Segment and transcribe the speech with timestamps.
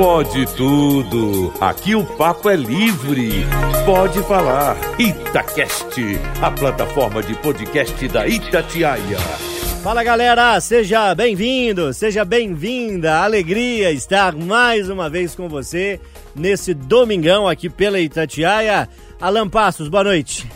[0.00, 1.52] Pode tudo.
[1.60, 3.44] Aqui o papo é livre.
[3.84, 4.74] Pode falar.
[4.98, 6.00] Itacast,
[6.40, 9.18] a plataforma de podcast da Itatiaia.
[9.82, 13.18] Fala galera, seja bem-vindo, seja bem-vinda.
[13.18, 16.00] Alegria estar mais uma vez com você
[16.34, 18.88] nesse domingão aqui pela Itatiaia.
[19.20, 20.48] Alan Passos, boa noite.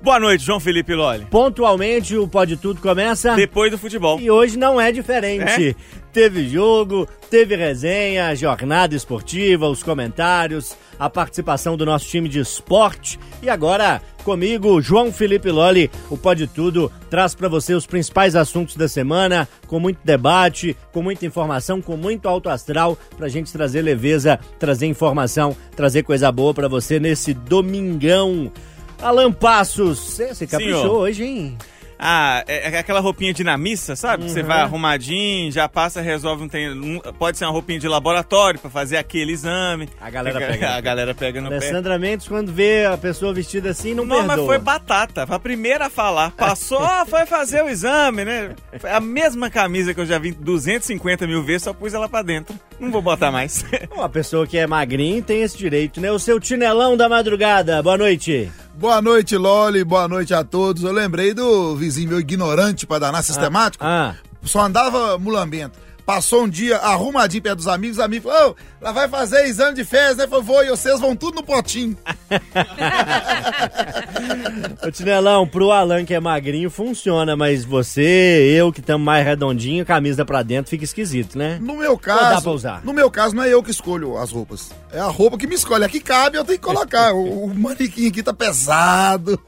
[0.00, 1.26] Boa noite, João Felipe Lolli.
[1.28, 3.34] Pontualmente o Pode Tudo começa.
[3.34, 4.20] Depois do futebol.
[4.20, 5.70] E hoje não é diferente.
[5.70, 5.74] É?
[6.12, 13.18] Teve jogo, teve resenha, jornada esportiva, os comentários, a participação do nosso time de esporte.
[13.42, 18.76] E agora, comigo, João Felipe Lolli, o Pode Tudo traz para você os principais assuntos
[18.76, 23.82] da semana, com muito debate, com muita informação, com muito alto astral, pra gente trazer
[23.82, 28.52] leveza, trazer informação, trazer coisa boa para você nesse domingão.
[29.00, 30.96] Alan Passos, você caprichou Senhor.
[30.98, 31.58] hoje, hein?
[32.00, 34.22] Ah, é é aquela roupinha de na missa, sabe?
[34.24, 34.46] Que Você Uhum.
[34.46, 38.96] vai arrumadinho, já passa, resolve, não um- pode ser uma roupinha de laboratório pra fazer
[38.98, 39.88] aquele exame.
[40.00, 40.70] A galera pega.
[40.78, 41.56] A galera pega no pé.
[41.56, 44.36] Alessandra Mendes, quando vê a pessoa vestida assim, não, Não, perdoa.
[44.36, 45.26] mas foi batata.
[45.26, 46.30] Foi a primeira a falar.
[46.36, 48.50] Passou, ah, foi fazer o exame, né?
[48.78, 52.22] Foi a mesma camisa que eu já vi 250 mil vezes, só pus ela pra
[52.22, 52.54] dentro.
[52.78, 53.64] Não vou botar mais.
[53.90, 56.12] Uma pessoa que é magrinha tem esse direito, né?
[56.12, 57.82] O seu tinelão da madrugada.
[57.82, 58.48] Boa noite.
[58.78, 59.82] Boa noite, Loli.
[59.82, 60.84] Boa noite a todos.
[60.84, 63.84] Eu lembrei do vizinho meu ignorante pra danar sistemático.
[63.84, 65.76] Ah, Só andava mulambento.
[66.08, 69.74] Passou um dia arrumadinho perto dos amigos, os amigos falaram, ô, lá vai fazer exame
[69.74, 70.26] de fezes, né?
[70.26, 71.94] Falei, vou, e vocês vão tudo no potinho.
[74.82, 79.84] o tinelão, pro Alan que é magrinho, funciona, mas você, eu que estamos mais redondinho,
[79.84, 81.58] camisa pra dentro, fica esquisito, né?
[81.60, 82.42] No meu Ou dá caso.
[82.42, 82.82] pra usar?
[82.82, 84.70] No meu caso, não é eu que escolho as roupas.
[84.90, 85.84] É a roupa que me escolhe.
[85.84, 87.12] Aqui cabe, eu tenho que colocar.
[87.12, 89.38] o, o manequim aqui tá pesado.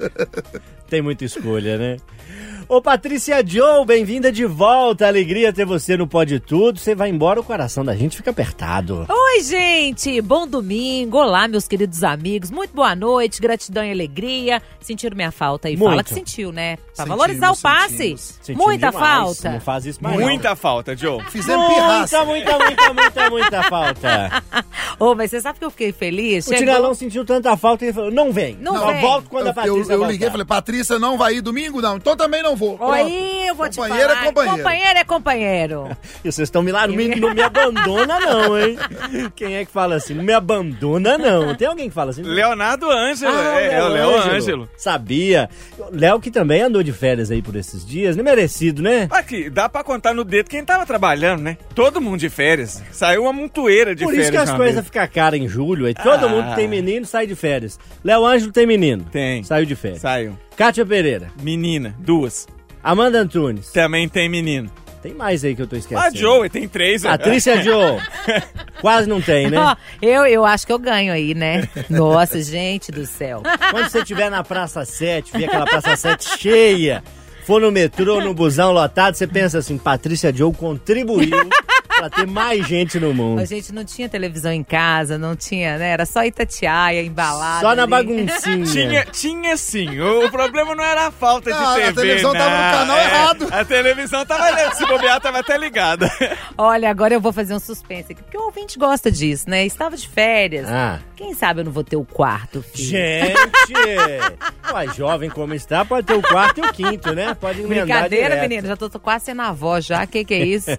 [0.90, 1.96] Tem muita escolha, né?
[2.72, 5.08] Ô Patrícia Joe, bem-vinda de volta.
[5.08, 6.78] Alegria ter você no Pode Tudo.
[6.78, 9.06] Você vai embora, o coração da gente fica apertado.
[9.08, 10.20] Oi, gente!
[10.22, 11.18] Bom domingo!
[11.18, 12.48] Olá, meus queridos amigos.
[12.48, 14.62] Muito boa noite, gratidão e alegria.
[14.80, 15.76] Sentiram minha falta aí?
[15.76, 16.06] Fala Muito.
[16.06, 16.76] que sentiu, né?
[16.76, 18.16] Pra Sentimos, valorizar o passe.
[18.16, 18.64] sentimos.
[18.64, 19.08] Muita demais.
[19.08, 19.50] falta.
[19.50, 20.22] Não faz isso mais não.
[20.24, 21.24] Muita falta, Joe.
[21.24, 22.24] Fizemos Muita, pirraça.
[22.24, 24.42] muita, muita, muita, muita falta.
[24.96, 26.46] Ô, mas você sabe que eu fiquei feliz?
[26.46, 28.56] O Tinelão sentiu tanta falta que ele falou, não vem.
[28.60, 29.00] Não Só vem.
[29.00, 30.12] volto quando a Eu, eu, Patrícia eu voltar.
[30.12, 31.80] liguei e falei, Patrícia não vai ir domingo?
[31.82, 32.76] Não, então também não vou.
[32.76, 32.92] Pronto.
[32.92, 34.22] Oi, eu vou te Companheiro falar.
[34.22, 34.56] é companheiro.
[34.58, 35.96] Companheiro é companheiro.
[36.24, 38.76] E vocês estão me lá, não me, não me abandona não, hein?
[39.34, 40.14] Quem é que fala assim?
[40.14, 41.54] Não me abandona não.
[41.54, 42.22] Tem alguém que fala assim?
[42.22, 43.32] Leonardo Ângelo.
[43.34, 44.68] Ah, é, é o Léo Ângelo.
[44.76, 45.48] Sabia.
[45.92, 48.22] Léo que também andou de férias aí por esses dias, né?
[48.22, 49.08] Merecido, né?
[49.10, 51.56] Aqui, dá pra contar no dedo quem tava trabalhando, né?
[51.74, 52.82] Todo mundo de férias.
[52.92, 54.28] Saiu uma montoeira de Por férias.
[54.28, 55.86] isso que as coisas ficam caras em julho.
[55.86, 56.28] Aí todo Ah.
[56.28, 57.78] mundo que tem menino sai de férias.
[58.04, 59.04] Léo Ângelo tem menino.
[59.10, 59.42] Tem.
[59.42, 60.00] Saiu de férias.
[60.02, 60.36] Saiu.
[60.60, 61.28] Kátia Pereira.
[61.40, 62.46] Menina, duas.
[62.84, 63.70] Amanda Antunes.
[63.72, 64.70] Também tem menino.
[65.02, 66.06] Tem mais aí que eu tô esquecendo.
[66.06, 67.02] A Joey tem três.
[67.02, 67.08] ó.
[67.08, 67.98] Patrícia Joe.
[68.78, 69.58] Quase não tem, né?
[69.58, 71.66] Ó, eu, eu acho que eu ganho aí, né?
[71.88, 73.42] Nossa, gente do céu.
[73.70, 77.02] Quando você estiver na Praça 7, ver aquela Praça 7 cheia,
[77.46, 81.48] for no metrô, no busão lotado, você pensa assim, Patrícia Joe contribuiu
[82.00, 83.40] pra ter mais gente no mundo.
[83.40, 85.90] A gente não tinha televisão em casa, não tinha, né?
[85.90, 87.60] Era só Itatiaia, embalada.
[87.60, 87.90] Só na ali.
[87.90, 88.64] baguncinha.
[88.66, 89.98] Tinha, tinha sim.
[90.00, 91.92] O, o problema não era a falta de Ah, a TV.
[91.94, 92.70] televisão tava no não.
[92.78, 93.48] canal É, errado.
[93.50, 94.74] A televisão tava.
[94.74, 96.10] Se bobear, tava até ligada.
[96.56, 99.64] Olha, agora eu vou fazer um suspense aqui, porque o ouvinte gosta disso, né?
[99.66, 100.66] Estava de férias.
[100.68, 100.98] Ah.
[101.16, 102.88] Quem sabe eu não vou ter o quarto, filho.
[102.88, 103.72] Gente!
[104.72, 107.34] Ué, jovem como está, pode ter o quarto e o quinto, né?
[107.34, 108.48] Pode emendar Brincadeira, direto.
[108.48, 108.68] menino.
[108.68, 110.06] Já tô, tô quase sendo avó já.
[110.06, 110.70] Que que é isso?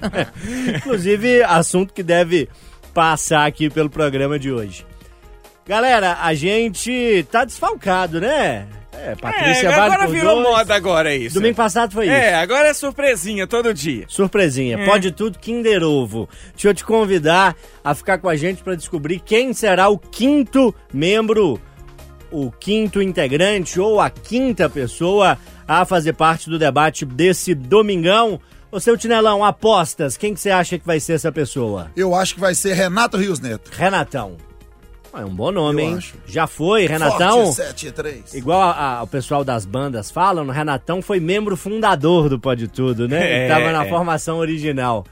[0.78, 1.11] Inclusive,
[1.48, 2.48] assunto que deve
[2.94, 4.86] passar aqui pelo programa de hoje.
[5.68, 8.68] Galera, a gente tá desfalcado, né?
[8.94, 10.48] É, Patrícia É, agora virou dois.
[10.50, 11.36] moda agora isso.
[11.36, 12.14] Domingo passado foi isso.
[12.14, 14.06] É, agora é surpresinha todo dia.
[14.08, 14.86] Surpresinha, É.
[14.86, 16.28] pode tudo Kinder Ovo.
[16.54, 20.76] Deixa eu te convidar a ficar com a gente para descobrir quem será o quinto
[20.94, 21.60] membro,
[22.30, 28.40] o quinto integrante ou a quinta pessoa a fazer parte do debate desse domingão.
[28.72, 31.92] Ô seu Tinelão, apostas, quem que você acha que vai ser essa pessoa?
[31.96, 33.70] Eu acho que vai ser Renato Rios Neto.
[33.73, 34.38] Renatão.
[35.14, 35.96] É um bom nome, Eu hein?
[35.97, 36.14] acho.
[36.26, 37.47] Já foi, Renatão.
[37.47, 38.34] Forte 7 e 3.
[38.34, 42.70] Igual a- a- o pessoal das bandas falam, o Renatão foi membro fundador do Pode
[42.70, 43.18] Tudo, né?
[43.22, 43.90] Ele É, tava na é.
[43.90, 45.06] formação original.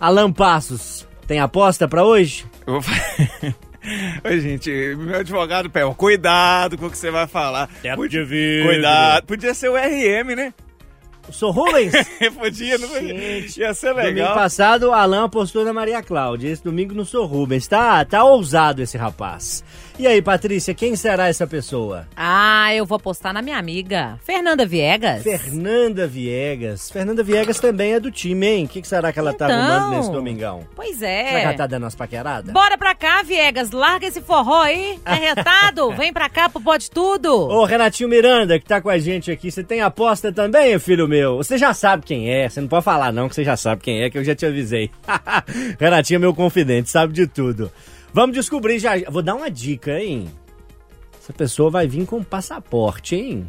[0.00, 2.44] Alan Passos, tem aposta pra hoje?
[2.66, 3.54] Eu vou fa-
[4.24, 7.68] Oi, gente, meu advogado pé, cuidado com o que você vai falar.
[8.08, 8.66] de vidro.
[8.70, 9.24] Cuidado.
[9.26, 10.52] Podia ser o RM, né?
[11.30, 11.92] Sou Rubens?
[12.38, 14.34] Podia, não Gente, Ia ser Domingo legal.
[14.34, 16.48] passado, o Alan apostou na Maria Cláudia.
[16.50, 17.66] Esse domingo não sou Rubens.
[17.66, 19.64] Tá, tá ousado esse rapaz.
[19.96, 22.08] E aí, Patrícia, quem será essa pessoa?
[22.16, 25.22] Ah, eu vou apostar na minha amiga, Fernanda Viegas.
[25.22, 26.90] Fernanda Viegas.
[26.90, 28.64] Fernanda Viegas também é do time, hein?
[28.64, 29.56] O que, que será que ela tá Então.
[29.56, 30.66] arrumando nesse domingão?
[30.74, 31.56] Pois Será que ela é.
[31.56, 32.52] tá dando umas paqueradas?
[32.52, 33.70] Bora pra cá, Viegas.
[33.70, 34.98] Larga esse forró aí.
[35.06, 35.92] É retado.
[35.92, 37.32] Vem pra cá pro Pode Tudo.
[37.32, 41.36] Ô, Renatinho Miranda, que tá com a gente aqui, você tem aposta também, filho meu?
[41.36, 44.02] Você já sabe quem é, você não pode falar não, que você já sabe quem
[44.02, 44.90] é, que eu já te avisei.
[45.78, 47.70] Renatinho é meu confidente, sabe de tudo.
[48.14, 48.92] Vamos descobrir já.
[49.10, 50.28] Vou dar uma dica, hein?
[51.20, 53.46] Essa pessoa vai vir com passaporte, hein?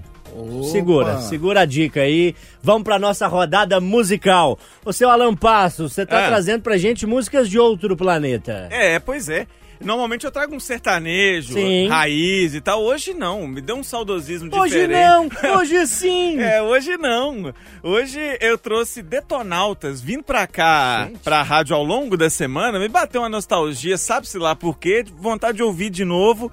[0.71, 2.35] Segura, segura a dica aí.
[2.61, 4.59] Vamos pra nossa rodada musical.
[4.83, 6.27] Ô, seu Alan Passos, você tá Ah.
[6.27, 8.67] trazendo pra gente músicas de outro planeta.
[8.71, 9.45] É, pois é.
[9.81, 11.87] Normalmente eu trago um sertanejo, Sim.
[11.87, 12.81] raiz e tal.
[12.83, 15.35] Hoje não, me deu um saudosismo Hoje diferente.
[15.43, 16.39] não, hoje sim.
[16.39, 17.53] É, hoje não.
[17.83, 22.79] Hoje eu trouxe Detonautas vindo pra cá, pra rádio ao longo da semana.
[22.79, 26.51] Me bateu uma nostalgia, sabe-se lá por quê, vontade de ouvir de novo.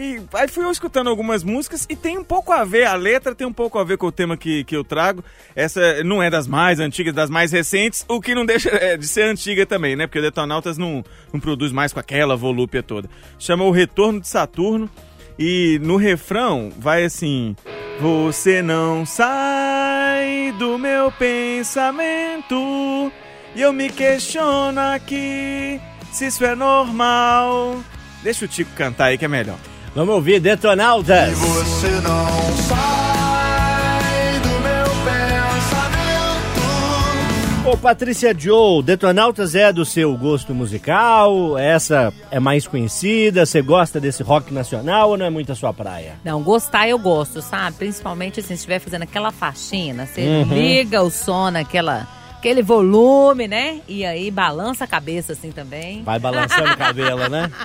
[0.00, 3.34] E aí fui eu escutando algumas músicas e tem um pouco a ver, a letra
[3.34, 5.24] tem um pouco a ver com o tema que, que eu trago.
[5.56, 9.08] Essa não é das mais antigas, das mais recentes, o que não deixa é, de
[9.08, 10.06] ser antiga também, né?
[10.06, 11.02] Porque o Detonautas não,
[11.32, 13.10] não produz mais com aquela volúpia toda.
[13.40, 14.88] Chama O Retorno de Saturno.
[15.36, 17.56] E no refrão vai assim:
[18.00, 22.54] Você não sai do meu pensamento.
[23.54, 25.80] E eu me questiono aqui
[26.12, 27.82] se isso é normal.
[28.22, 29.58] Deixa o Tico cantar aí que é melhor.
[29.94, 31.36] Vamos ouvir Detonautas.
[31.38, 36.58] Você não sai do meu pensamento.
[37.68, 41.58] Ô Patrícia Joe, Detonautas é do seu gosto musical?
[41.58, 43.44] Essa é mais conhecida?
[43.44, 46.14] Você gosta desse rock nacional ou não é muito a sua praia?
[46.24, 47.76] Não, gostar eu gosto, sabe?
[47.78, 50.54] Principalmente assim, se estiver fazendo aquela faxina, você Uhum.
[50.54, 52.06] liga o som naquela,
[52.38, 53.80] aquele volume, né?
[53.88, 56.02] E aí balança a cabeça assim também.
[56.04, 57.50] Vai balançando o cabelo, né?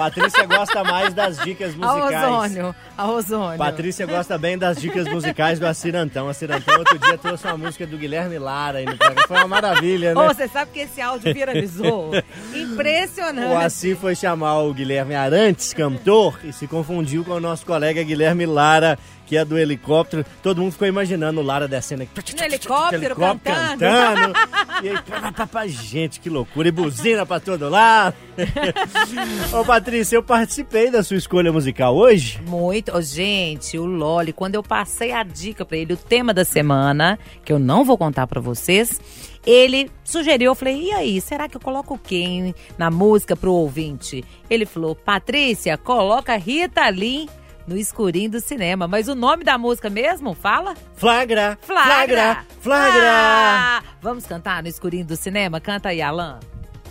[0.00, 2.24] Patrícia gosta mais das dicas A musicais.
[2.24, 3.58] ozônio, a ozônio.
[3.58, 6.26] Patrícia gosta bem das dicas musicais do Acirantão.
[6.26, 9.28] A Acirantão outro dia trouxe uma música do Guilherme Lara aí no programa.
[9.28, 10.26] Foi uma maravilha, né?
[10.26, 12.12] você sabe que esse áudio viralizou?
[12.54, 13.52] Impressionante.
[13.52, 18.02] O Assi foi chamar o Guilherme Arantes, cantor, e se confundiu com o nosso colega
[18.02, 18.98] Guilherme Lara,
[19.30, 20.26] que é do helicóptero.
[20.42, 22.10] Todo mundo ficou imaginando o Lara descendo aqui.
[22.36, 24.32] No helicóptero, helicóptero cantando.
[24.32, 24.82] cantando.
[24.82, 26.66] E aí, pá, pá, pá, gente, que loucura.
[26.66, 28.16] E buzina pra todo lado.
[29.56, 32.40] Ô, Patrícia, eu participei da sua escolha musical hoje.
[32.44, 32.90] Muito.
[32.90, 37.16] Ô, gente, o Loli, quando eu passei a dica pra ele, o tema da semana,
[37.44, 39.00] que eu não vou contar pra vocês,
[39.46, 44.24] ele sugeriu, eu falei, e aí, será que eu coloco quem na música pro ouvinte?
[44.50, 47.28] Ele falou, Patrícia, coloca Rita Lee
[47.66, 48.86] no escurinho do cinema.
[48.88, 50.74] Mas o nome da música mesmo, fala?
[50.96, 51.94] Flagra, Flagra!
[51.96, 53.10] flagra, flagra.
[53.12, 53.82] Ah!
[54.02, 55.60] Vamos cantar no escurinho do cinema?
[55.60, 56.40] Canta aí, Alan.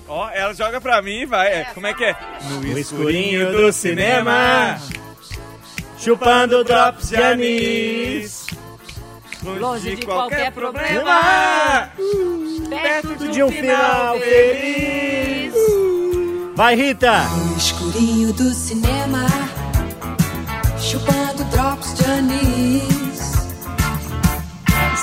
[0.07, 1.47] Ó, ela joga pra mim e vai.
[1.53, 2.15] É, Como é que é?
[2.49, 4.79] No escurinho do cinema,
[5.97, 8.47] chupando drops de anis.
[9.43, 11.89] Longe de qualquer problema,
[12.69, 15.53] perto de um final feliz.
[16.55, 17.21] Vai, Rita!
[17.23, 19.25] No escurinho do cinema,
[20.89, 23.19] chupando drops de anis.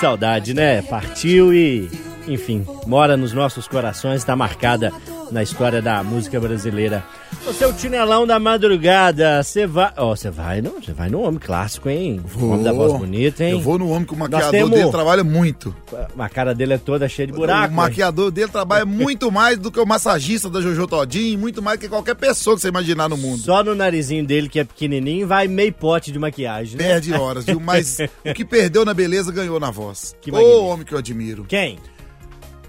[0.00, 0.82] Saudade, né?
[0.82, 1.88] Partiu e,
[2.26, 4.92] enfim, mora nos nossos corações, está marcada
[5.30, 7.04] na história da música brasileira.
[7.46, 9.92] O seu tinelão da madrugada, você vai.
[9.96, 12.20] Ó, você vai no, você vai no homem clássico, hein?
[12.40, 13.52] O homem da voz bonita, hein?
[13.52, 15.74] Eu vou no homem que o maquiador temos- dele trabalha muito.
[16.18, 17.72] A cara dele é toda cheia de buraco.
[17.72, 21.78] o maquiador dele trabalha muito mais do que o massagista da Jojo Todinho, muito mais
[21.78, 23.38] que qualquer pessoa que você imaginar no mundo.
[23.38, 26.84] Só no narizinho dele, que é pequenininho, vai meio pote de maquiagem, né?
[26.84, 27.60] Perde horas, viu?
[27.60, 30.14] Mas o que perdeu na beleza ganhou na voz.
[30.20, 31.44] Que Ô, homem que eu admiro.
[31.48, 31.78] Quem?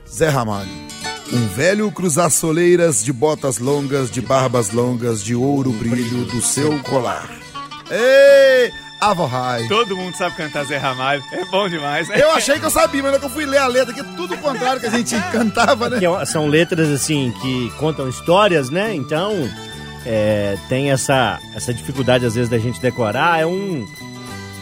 [0.10, 0.70] Zé Ramalho.
[1.34, 6.80] Um velho cruzar soleiras de botas longas, de barbas longas, de ouro brilho do seu
[6.84, 7.30] colar.
[7.92, 9.68] Ei, Avorrai.
[9.68, 11.22] Todo mundo sabe cantar Zé Ramalho.
[11.32, 12.20] É bom demais, né?
[12.22, 14.34] Eu achei que eu sabia, mas que eu fui ler a letra, que é tudo
[14.34, 16.00] o contrário que a gente cantava, né?
[16.00, 18.96] Que é- são letras assim que contam histórias, né?
[18.96, 19.34] Então
[20.06, 23.40] é, tem essa, essa dificuldade às vezes da gente decorar.
[23.40, 23.86] É um,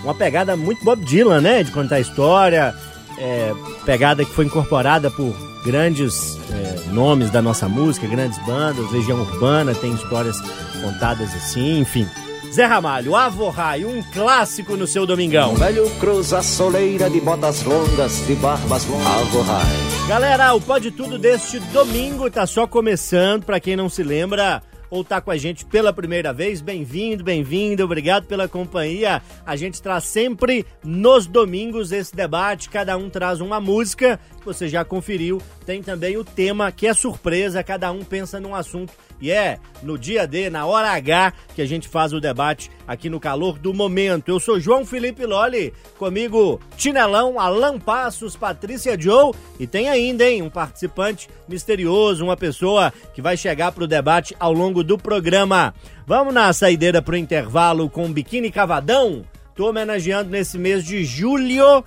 [0.04, 1.64] uma pegada muito Bob Dylan, né?
[1.64, 2.76] De contar história.
[3.18, 3.54] É,
[3.86, 9.74] pegada que foi incorporada por grandes é, nomes da nossa música, grandes bandas, Legião Urbana
[9.74, 10.40] tem histórias
[10.82, 12.08] contadas assim, enfim.
[12.56, 15.56] Zé Ramalho, Avorrai, um clássico no seu domingão.
[15.56, 19.08] Velho cruza soleira de botas longas, de barbas longas.
[19.08, 19.66] Alvorrai.
[20.08, 23.44] Galera, o Pode Tudo deste domingo tá só começando.
[23.44, 24.64] Pra quem não se lembra,
[24.96, 29.22] ou está com a gente pela primeira vez, bem-vindo, bem-vindo, obrigado pela companhia.
[29.46, 34.86] A gente traz sempre nos domingos esse debate, cada um traz uma música, você já
[34.86, 39.58] conferiu, tem também o tema que é surpresa, cada um pensa num assunto e é
[39.82, 43.58] no dia D, na hora H, que a gente faz o debate aqui no calor
[43.58, 44.30] do momento.
[44.30, 50.42] Eu sou João Felipe Loli, comigo Tinelão, Alan Passos, Patrícia Joe e tem ainda, hein,
[50.42, 55.74] um participante misterioso, uma pessoa que vai chegar pro debate ao longo do programa.
[56.06, 59.24] Vamos na saideira pro intervalo com Biquíni Cavadão?
[59.56, 61.84] Tô homenageando nesse mês de julho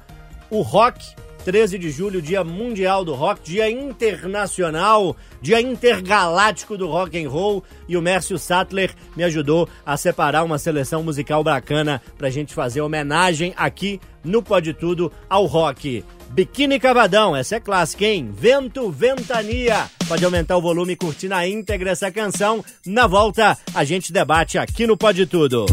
[0.50, 1.14] o rock
[1.49, 7.64] 13 de julho, Dia Mundial do Rock, Dia Internacional, Dia Intergaláctico do Rock and Roll.
[7.88, 12.83] E o Mércio Sattler me ajudou a separar uma seleção musical bacana pra gente fazer
[12.83, 16.05] homenagem aqui no Pode Tudo ao rock.
[16.28, 18.31] Biquíni Cavadão, essa é clássica, hein?
[18.31, 19.88] Vento, Ventania.
[20.07, 22.62] Pode aumentar o volume e curtir na íntegra essa canção.
[22.85, 25.64] Na volta, a gente debate aqui no Pode Tudo.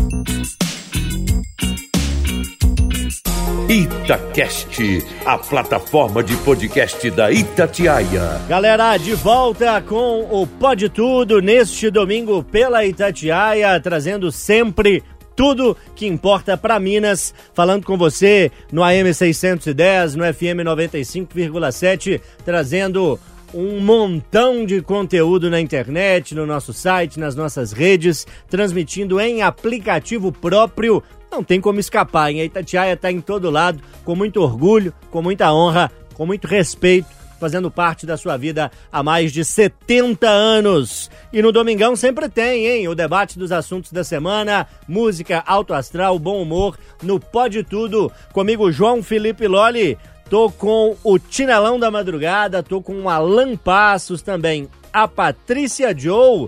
[3.67, 8.39] Itacast, a plataforma de podcast da Itatiaia.
[8.47, 15.03] Galera, de volta com o Pode Tudo neste domingo pela Itatiaia, trazendo sempre
[15.35, 23.19] tudo que importa para Minas, falando com você no AM 610, no FM 95,7, trazendo
[23.55, 30.31] um montão de conteúdo na internet, no nosso site, nas nossas redes, transmitindo em aplicativo
[30.31, 31.01] próprio
[31.35, 32.39] não tem como escapar, hein?
[32.39, 37.09] A Itatiaia está em todo lado, com muito orgulho, com muita honra, com muito respeito,
[37.39, 41.11] fazendo parte da sua vida há mais de 70 anos.
[41.33, 42.87] E no Domingão sempre tem, hein?
[42.87, 48.09] O debate dos assuntos da semana, música, alto astral, bom humor, no Pode Tudo.
[48.31, 49.97] Comigo, João Felipe Loli.
[50.29, 56.47] Tô com o Tinelão da Madrugada, tô com o Alan Passos também, a Patrícia Joe.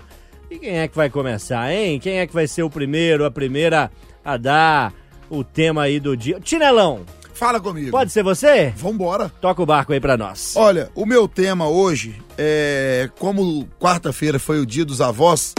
[0.50, 2.00] E quem é que vai começar, hein?
[2.00, 3.90] Quem é que vai ser o primeiro, a primeira
[4.24, 4.92] a dar
[5.30, 6.40] o tema aí do dia?
[6.40, 7.04] Tinelão,
[7.38, 7.92] Fala comigo.
[7.92, 8.72] pode ser você?
[8.76, 9.28] Vambora.
[9.40, 10.56] Toca o barco aí pra nós.
[10.56, 13.08] Olha, o meu tema hoje é.
[13.16, 15.54] Como quarta-feira foi o dia dos avós,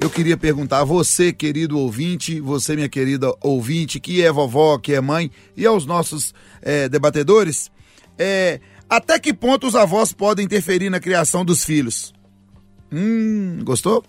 [0.00, 4.94] eu queria perguntar a você, querido ouvinte, você, minha querida ouvinte, que é vovó, que
[4.94, 7.68] é mãe, e aos nossos é, debatedores,
[8.16, 12.14] é, até que ponto os avós podem interferir na criação dos filhos?
[12.92, 14.04] Hum, gostou?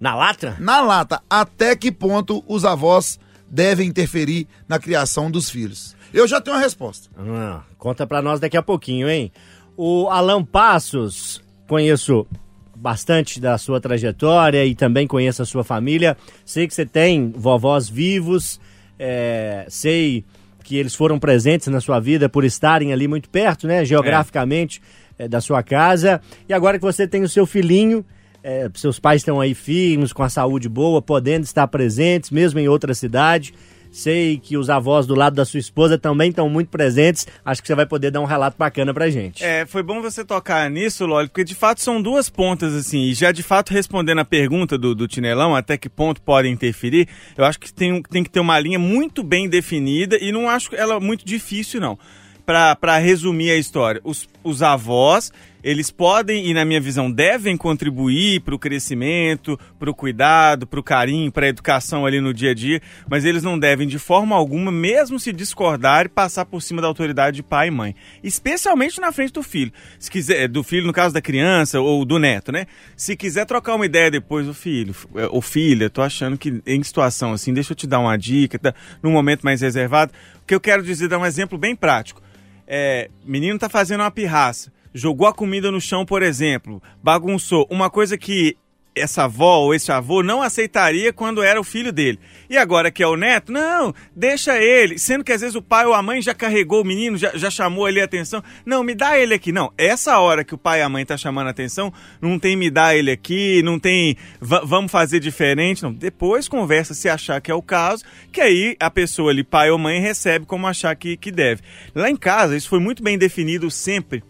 [0.00, 0.56] Na latra?
[0.58, 5.94] Na lata, até que ponto os avós devem interferir na criação dos filhos?
[6.16, 7.10] Eu já tenho uma resposta.
[7.14, 9.30] Ah, conta pra nós daqui a pouquinho, hein?
[9.76, 12.26] O Alan Passos, conheço
[12.74, 16.16] bastante da sua trajetória e também conheço a sua família.
[16.42, 18.58] Sei que você tem vovós vivos,
[18.98, 20.24] é, sei
[20.64, 24.80] que eles foram presentes na sua vida por estarem ali muito perto, né, geograficamente,
[25.18, 26.22] é, da sua casa.
[26.48, 28.02] E agora que você tem o seu filhinho,
[28.42, 32.68] é, seus pais estão aí firmes, com a saúde boa, podendo estar presentes, mesmo em
[32.68, 33.52] outra cidade.
[33.96, 37.26] Sei que os avós do lado da sua esposa também estão muito presentes.
[37.42, 39.42] Acho que você vai poder dar um relato bacana pra gente.
[39.42, 43.14] É, foi bom você tocar nisso, Loli, porque de fato são duas pontas, assim, e
[43.14, 47.46] já de fato respondendo a pergunta do, do Tinelão, até que ponto pode interferir, eu
[47.46, 51.00] acho que tem, tem que ter uma linha muito bem definida e não acho ela
[51.00, 51.98] muito difícil, não.
[52.44, 55.32] Pra resumir a história, os, os avós,
[55.66, 60.78] eles podem e, na minha visão, devem contribuir para o crescimento, para o cuidado, para
[60.78, 62.80] o carinho, para a educação ali no dia a dia,
[63.10, 67.34] mas eles não devem, de forma alguma, mesmo se discordarem, passar por cima da autoridade
[67.34, 67.96] de pai e mãe.
[68.22, 69.72] Especialmente na frente do filho.
[69.98, 72.66] Se quiser, do filho, no caso da criança, ou do neto, né?
[72.96, 74.94] Se quiser trocar uma ideia depois do filho,
[75.32, 78.72] ou filha, tô achando que em situação assim, deixa eu te dar uma dica, tá?
[79.02, 80.12] num momento mais reservado.
[80.36, 82.22] O que eu quero dizer, dar um exemplo bem prático.
[82.68, 87.66] É, menino tá fazendo uma pirraça, jogou a comida no chão, por exemplo, bagunçou.
[87.70, 88.56] Uma coisa que
[88.98, 92.18] essa avó ou esse avô não aceitaria quando era o filho dele.
[92.48, 94.98] E agora que é o neto, não, deixa ele.
[94.98, 97.50] Sendo que às vezes o pai ou a mãe já carregou o menino, já, já
[97.50, 98.42] chamou ali a atenção.
[98.64, 99.52] Não, me dá ele aqui.
[99.52, 102.56] Não, essa hora que o pai e a mãe tá chamando a atenção, não tem
[102.56, 105.82] me dá ele aqui, não tem va- vamos fazer diferente.
[105.82, 109.70] Não, depois conversa se achar que é o caso, que aí a pessoa ali, pai
[109.70, 111.60] ou mãe, recebe como achar que, que deve.
[111.94, 114.24] Lá em casa, isso foi muito bem definido sempre.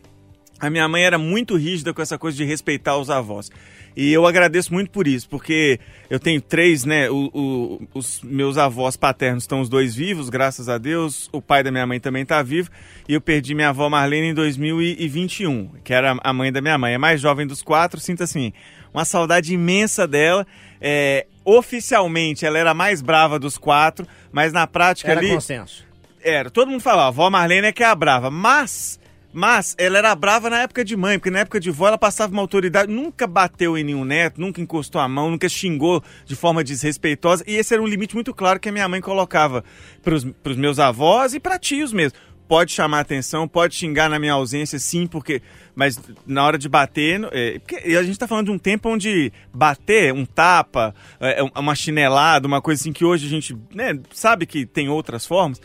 [0.59, 3.51] A minha mãe era muito rígida com essa coisa de respeitar os avós.
[3.95, 5.79] E eu agradeço muito por isso, porque
[6.11, 7.09] eu tenho três, né?
[7.11, 11.29] o- o- os meus avós paternos estão os dois vivos, graças a Deus.
[11.33, 12.69] O pai da minha mãe também está vivo.
[13.09, 16.95] E eu perdi minha avó Marlene em 2021, que era a mãe da minha mãe.
[16.95, 18.53] É mais jovem dos quatro, sinto assim,
[18.93, 20.47] uma saudade imensa dela.
[20.81, 25.85] É, oficialmente, ela era a mais brava dos quatro, mas na prática Era ali consenso.
[26.23, 26.51] era.
[26.51, 28.31] Todo mundo falava, a avó Marlene é que é a brava.
[28.31, 29.01] Mas,
[29.37, 32.33] Mas ela era brava na época de mãe, porque na época de vó ela passava
[32.33, 36.65] uma autoridade, nunca bateu em nenhum neto, nunca encostou a mão, nunca xingou de forma
[36.65, 37.45] desrespeitosa.
[37.47, 39.63] E esse era um limite muito claro que a minha mãe colocava
[40.03, 42.19] para os meus avós e para tios mesmo.
[42.49, 45.43] Pode chamar atenção, pode xingar na minha ausência, sim, porque.
[45.75, 47.21] Mas na hora de bater.
[47.31, 47.61] É,
[47.95, 52.63] a gente está falando de um tempo onde bater, um tapa, é, uma chinelada, uma
[52.63, 55.61] coisa assim que hoje a gente né, sabe que tem outras formas.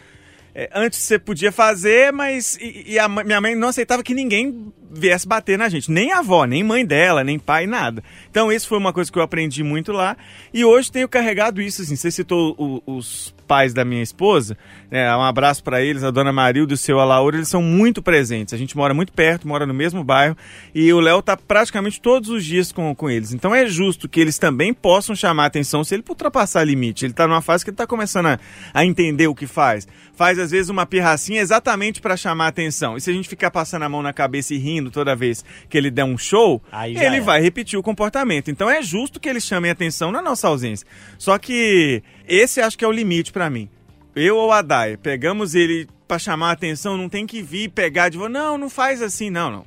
[0.53, 2.57] É, antes você podia fazer, mas.
[2.59, 5.89] E, e, a minha mãe não aceitava que ninguém viesse bater na gente.
[5.89, 8.03] Nem avó, nem mãe dela, nem pai, nada.
[8.29, 10.17] Então, isso foi uma coisa que eu aprendi muito lá.
[10.53, 11.95] E hoje tenho carregado isso, assim.
[11.95, 14.57] Você citou o, os pais da minha esposa,
[14.89, 15.13] né?
[15.13, 18.53] Um abraço para eles, a dona Marilda e o seu Alaura, eles são muito presentes.
[18.53, 20.37] A gente mora muito perto, mora no mesmo bairro.
[20.73, 23.33] E o Léo tá praticamente todos os dias com, com eles.
[23.33, 27.05] Então, é justo que eles também possam chamar atenção se ele ultrapassar limite.
[27.05, 28.39] Ele tá numa fase que ele tá começando a,
[28.73, 29.85] a entender o que faz.
[30.13, 32.95] Faz, às vezes, uma pirracinha exatamente para chamar atenção.
[32.95, 35.45] E se a gente ficar passando a mão na cabeça e rindo, rindo toda vez
[35.69, 37.21] que ele der um show, ele é.
[37.21, 38.49] vai repetir o comportamento.
[38.49, 40.85] Então é justo que eles chamem atenção na nossa ausência.
[41.17, 43.69] Só que esse acho que é o limite para mim.
[44.15, 48.09] Eu ou a Dai, pegamos ele para chamar a atenção, não tem que vir pegar
[48.09, 49.65] de não, não faz assim, não, não.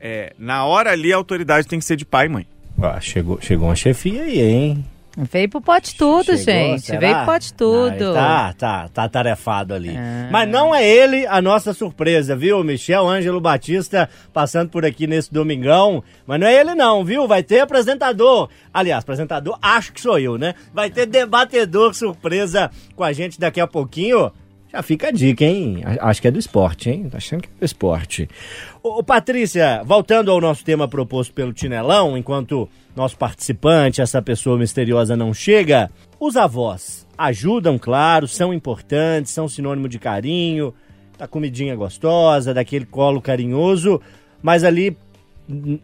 [0.00, 2.46] É, na hora ali a autoridade tem que ser de pai e mãe.
[2.82, 4.84] Ah, chegou, chegou uma chefia aí, hein?
[5.16, 6.82] Veio pro pote tudo, Chegou, gente.
[6.82, 6.98] Será?
[6.98, 8.12] Veio pro pote tudo.
[8.12, 9.96] tá, tá, tá tarefado ali.
[9.96, 10.28] Ah.
[10.30, 12.62] Mas não é ele a nossa surpresa, viu?
[12.62, 16.04] Michel Ângelo Batista passando por aqui nesse domingão.
[16.26, 17.26] Mas não é ele não, viu?
[17.26, 18.50] Vai ter apresentador.
[18.74, 20.54] Aliás, apresentador, acho que sou eu, né?
[20.74, 24.30] Vai ter debatedor surpresa com a gente daqui a pouquinho.
[24.76, 25.80] Já fica a dica, hein?
[26.02, 27.08] Acho que é do esporte, hein?
[27.08, 28.28] Tá achando que é do esporte.
[28.82, 35.16] Ô, Patrícia, voltando ao nosso tema proposto pelo Tinelão, enquanto nosso participante, essa pessoa misteriosa,
[35.16, 35.90] não chega,
[36.20, 40.74] os avós ajudam, claro, são importantes, são sinônimo de carinho,
[41.16, 43.98] da comidinha gostosa, daquele colo carinhoso,
[44.42, 44.94] mas ali,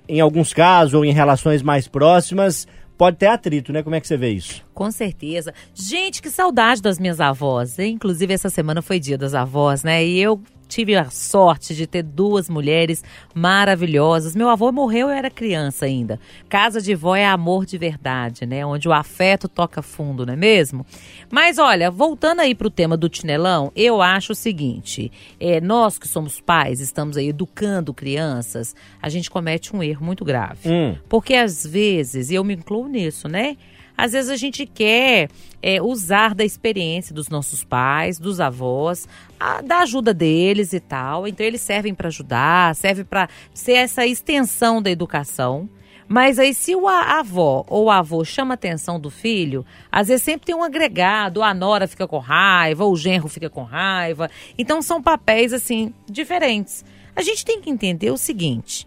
[0.07, 2.69] em alguns casos, ou em relações mais próximas,
[3.03, 3.83] pode ter atrito, né?
[3.83, 4.65] Como é que você vê isso?
[4.73, 5.53] Com certeza.
[5.75, 7.77] Gente, que saudade das minhas avós.
[7.81, 10.07] Inclusive, essa semana foi dia das avós, né?
[10.07, 10.41] E eu
[10.73, 14.35] tive a sorte de ter duas mulheres maravilhosas.
[14.35, 16.19] Meu avô morreu, eu era criança ainda.
[16.49, 18.65] Casa de vó é amor de verdade, né?
[18.65, 20.87] Onde o afeto toca fundo, não é mesmo?
[21.31, 25.99] Mas olha, voltando aí para o tema do tinelão, eu acho o seguinte: é, nós
[25.99, 30.71] que somos pais, estamos aí educando crianças, a gente comete um erro muito grave.
[30.71, 30.97] Hum.
[31.07, 33.59] Porque às vezes, e eu me incluo nisso, né?
[33.97, 35.29] Às vezes a gente quer
[35.63, 39.07] é, usar da experiência dos nossos pais, dos avós,
[39.39, 41.27] a, da ajuda deles e tal.
[41.27, 45.69] Então eles servem para ajudar, serve para ser essa extensão da educação.
[46.09, 50.23] Mas aí, se o avó ou o avô chama a atenção do filho, às vezes
[50.23, 54.31] sempre tem um agregado, a nora fica com raiva, o genro fica com raiva.
[54.59, 56.85] Então são papéis, assim, diferentes.
[57.17, 58.87] A gente tem que entender o seguinte: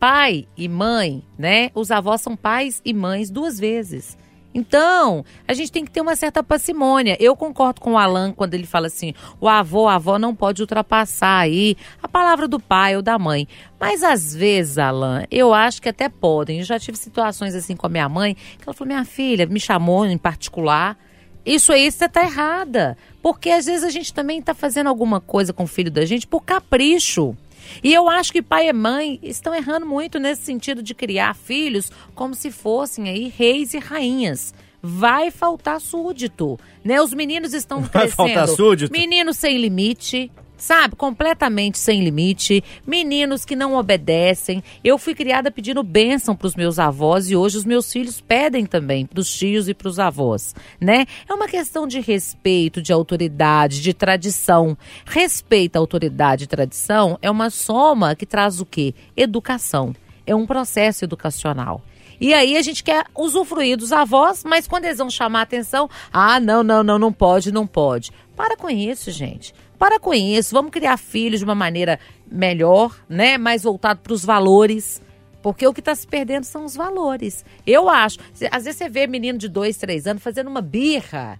[0.00, 1.70] pai e mãe, né?
[1.76, 4.18] Os avós são pais e mães duas vezes.
[4.54, 7.16] Então, a gente tem que ter uma certa parcimônia.
[7.18, 10.60] Eu concordo com o Alan quando ele fala assim: o avô, a avó não pode
[10.60, 13.48] ultrapassar aí a palavra do pai ou da mãe.
[13.80, 16.58] Mas às vezes, Alan, eu acho que até podem.
[16.58, 19.58] Eu já tive situações assim com a minha mãe, que ela falou: minha filha, me
[19.58, 20.98] chamou em particular.
[21.44, 22.96] Isso aí você tá errada.
[23.20, 26.26] Porque às vezes a gente também está fazendo alguma coisa com o filho da gente
[26.26, 27.36] por capricho.
[27.82, 31.90] E eu acho que pai e mãe estão errando muito nesse sentido de criar filhos
[32.14, 37.00] como se fossem aí reis e rainhas vai faltar súdito, né?
[37.00, 38.16] Os meninos estão crescendo.
[38.16, 38.92] Vai faltar súdito.
[38.92, 40.30] Meninos sem limite,
[40.62, 40.94] sabe?
[40.94, 42.62] Completamente sem limite.
[42.86, 44.62] Meninos que não obedecem.
[44.84, 48.64] Eu fui criada pedindo bênção para os meus avós e hoje os meus filhos pedem
[48.64, 51.04] também para os tios e para os avós, né?
[51.28, 54.78] É uma questão de respeito, de autoridade, de tradição.
[55.04, 58.94] Respeito, autoridade e tradição é uma soma que traz o quê?
[59.16, 59.92] Educação.
[60.24, 61.82] É um processo educacional.
[62.20, 65.90] E aí a gente quer usufruir dos avós, mas quando eles vão chamar a atenção,
[66.12, 68.12] ah, não, não, não, não pode, não pode.
[68.36, 69.52] Para com isso, gente.
[69.82, 71.98] Para com isso, vamos criar filhos de uma maneira
[72.30, 73.36] melhor, né?
[73.36, 75.02] Mais voltado para os valores.
[75.42, 77.44] Porque o que está se perdendo são os valores.
[77.66, 78.20] Eu acho.
[78.52, 81.36] Às vezes você vê menino de dois, três anos fazendo uma birra.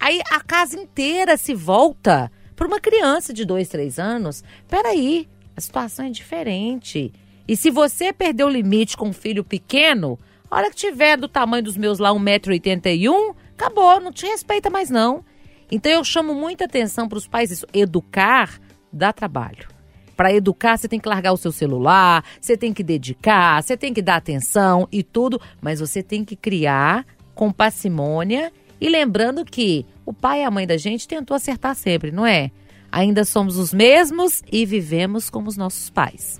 [0.00, 4.42] Aí a casa inteira se volta para uma criança de dois, três anos.
[4.66, 7.12] Peraí, a situação é diferente.
[7.46, 10.18] E se você perder o limite com um filho pequeno,
[10.50, 14.90] a hora que tiver do tamanho dos meus lá, 1,81m, acabou, não te respeita mais
[14.90, 15.24] não.
[15.70, 17.66] Então eu chamo muita atenção para os pais isso.
[17.72, 18.60] Educar
[18.92, 19.68] dá trabalho.
[20.16, 23.92] Para educar, você tem que largar o seu celular, você tem que dedicar, você tem
[23.92, 29.84] que dar atenção e tudo, mas você tem que criar com parcimônia e lembrando que
[30.06, 32.50] o pai e a mãe da gente tentou acertar sempre, não é?
[32.92, 36.38] Ainda somos os mesmos e vivemos como os nossos pais.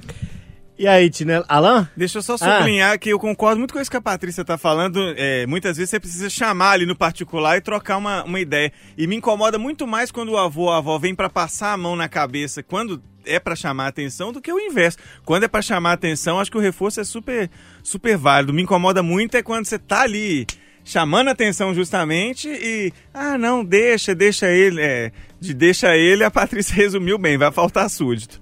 [0.77, 1.45] E aí, Tinel...
[1.49, 1.89] Alan?
[1.97, 2.39] Deixa eu só Ah.
[2.39, 5.15] sublinhar que eu concordo muito com isso que a Patrícia tá falando.
[5.17, 8.73] É, muitas vezes você precisa chamar ali no particular e trocar uma, uma ideia.
[8.99, 11.77] E me incomoda muito mais quando o avô ou a avó vem pra passar a
[11.77, 14.99] mão na cabeça quando é pra chamar a atenção do que o inverso.
[15.25, 17.49] Quando é pra chamar a atenção, acho que o reforço é super,
[17.83, 18.53] super válido.
[18.53, 20.45] Me incomoda muito é quando você tá ali
[20.85, 26.31] chamando a atenção justamente e ah não deixa deixa ele é, de deixa ele a
[26.31, 28.39] Patrícia resumiu bem vai faltar súdito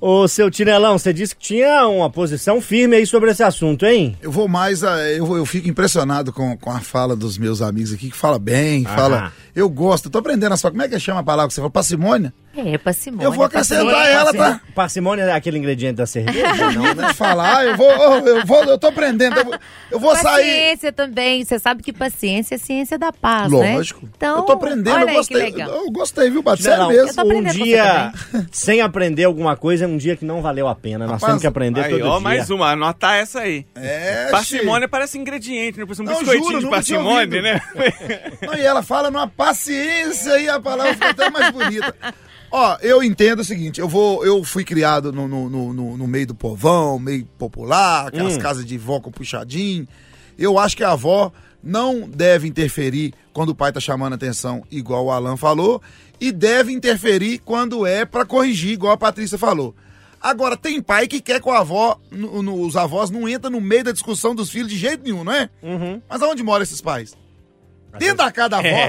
[0.00, 4.16] Ô, seu Tinelão, você disse que tinha uma posição firme aí sobre esse assunto, hein?
[4.22, 7.92] Eu vou mais, a, eu, eu fico impressionado com, com a fala dos meus amigos
[7.92, 8.94] aqui, que fala bem, Ah.
[8.94, 9.32] fala.
[9.56, 10.70] Eu gosto, eu tô aprendendo a sua.
[10.70, 11.70] Como é que chama a palavra que você falou?
[11.70, 12.32] Parcimônia?
[12.58, 13.24] É, parcimônia.
[13.24, 14.12] Eu vou acrescentar paciência.
[14.12, 14.60] ela, tá?
[14.74, 16.70] Parcimônia é aquele ingrediente da cerveja?
[16.74, 17.88] Não, vou te falar, eu vou,
[18.26, 19.36] eu vou, eu tô aprendendo.
[19.38, 19.54] Eu vou,
[19.92, 20.44] eu vou sair.
[20.44, 21.44] Paciência também.
[21.44, 23.76] Você sabe que paciência é ciência da paz, né?
[23.76, 24.08] Lógico.
[24.16, 25.36] Então, eu tô aprendendo, olha eu aí gostei.
[25.36, 25.70] que legal.
[25.70, 26.62] Eu gostei, viu, Bate?
[26.62, 27.22] Sério mesmo.
[27.24, 28.12] Um dia
[28.50, 31.06] sem aprender alguma coisa é um dia que não valeu a pena.
[31.06, 32.20] Nós Rapaz, temos que aprender aí todo ó dia.
[32.20, 36.64] mais uma anotar essa aí É, parcimônia parece ingrediente né exemplo um Não, biscoitinho juro,
[36.64, 37.60] de parcimônia né
[38.42, 41.94] Não, e ela fala numa paciência e a palavra fica até mais bonita.
[42.50, 46.26] Ó, eu entendo o seguinte, eu vou, eu fui criado no, no, no, no- meio
[46.28, 49.86] do povão, meio popular, aquelas casas de vó com puxadinho.
[50.38, 51.30] Eu acho que a avó
[51.62, 55.82] não deve interferir quando o pai tá chamando atenção, igual o Alan falou,
[56.20, 59.74] e deve interferir quando é pra corrigir, igual a Patrícia falou.
[60.20, 63.60] Agora, tem pai que quer que a avó, no- no- os avós não entram no
[63.60, 65.48] meio da discussão dos filhos de jeito nenhum, não é?
[66.08, 67.14] Mas aonde moram esses pais?
[67.96, 68.86] Dentro da casa da avó.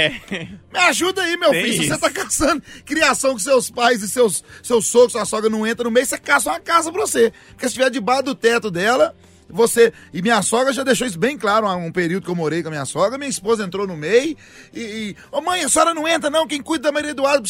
[0.73, 1.83] Me ajuda aí, meu Tem filho.
[1.83, 5.65] Se você tá caçando criação com seus pais e seus, seus sogros, sua sogra não
[5.65, 7.31] entra no meio, você caça uma casa pra você.
[7.49, 9.15] Porque se estiver debaixo do teto dela,
[9.49, 9.93] você.
[10.13, 12.67] E minha sogra já deixou isso bem claro, um um período que eu morei com
[12.67, 13.17] a minha sogra.
[13.17, 14.35] Minha esposa entrou no meio
[14.73, 14.81] e.
[14.81, 16.47] e Ô mãe, a senhora não entra, não.
[16.47, 17.49] Quem cuida da Maria Eduardo.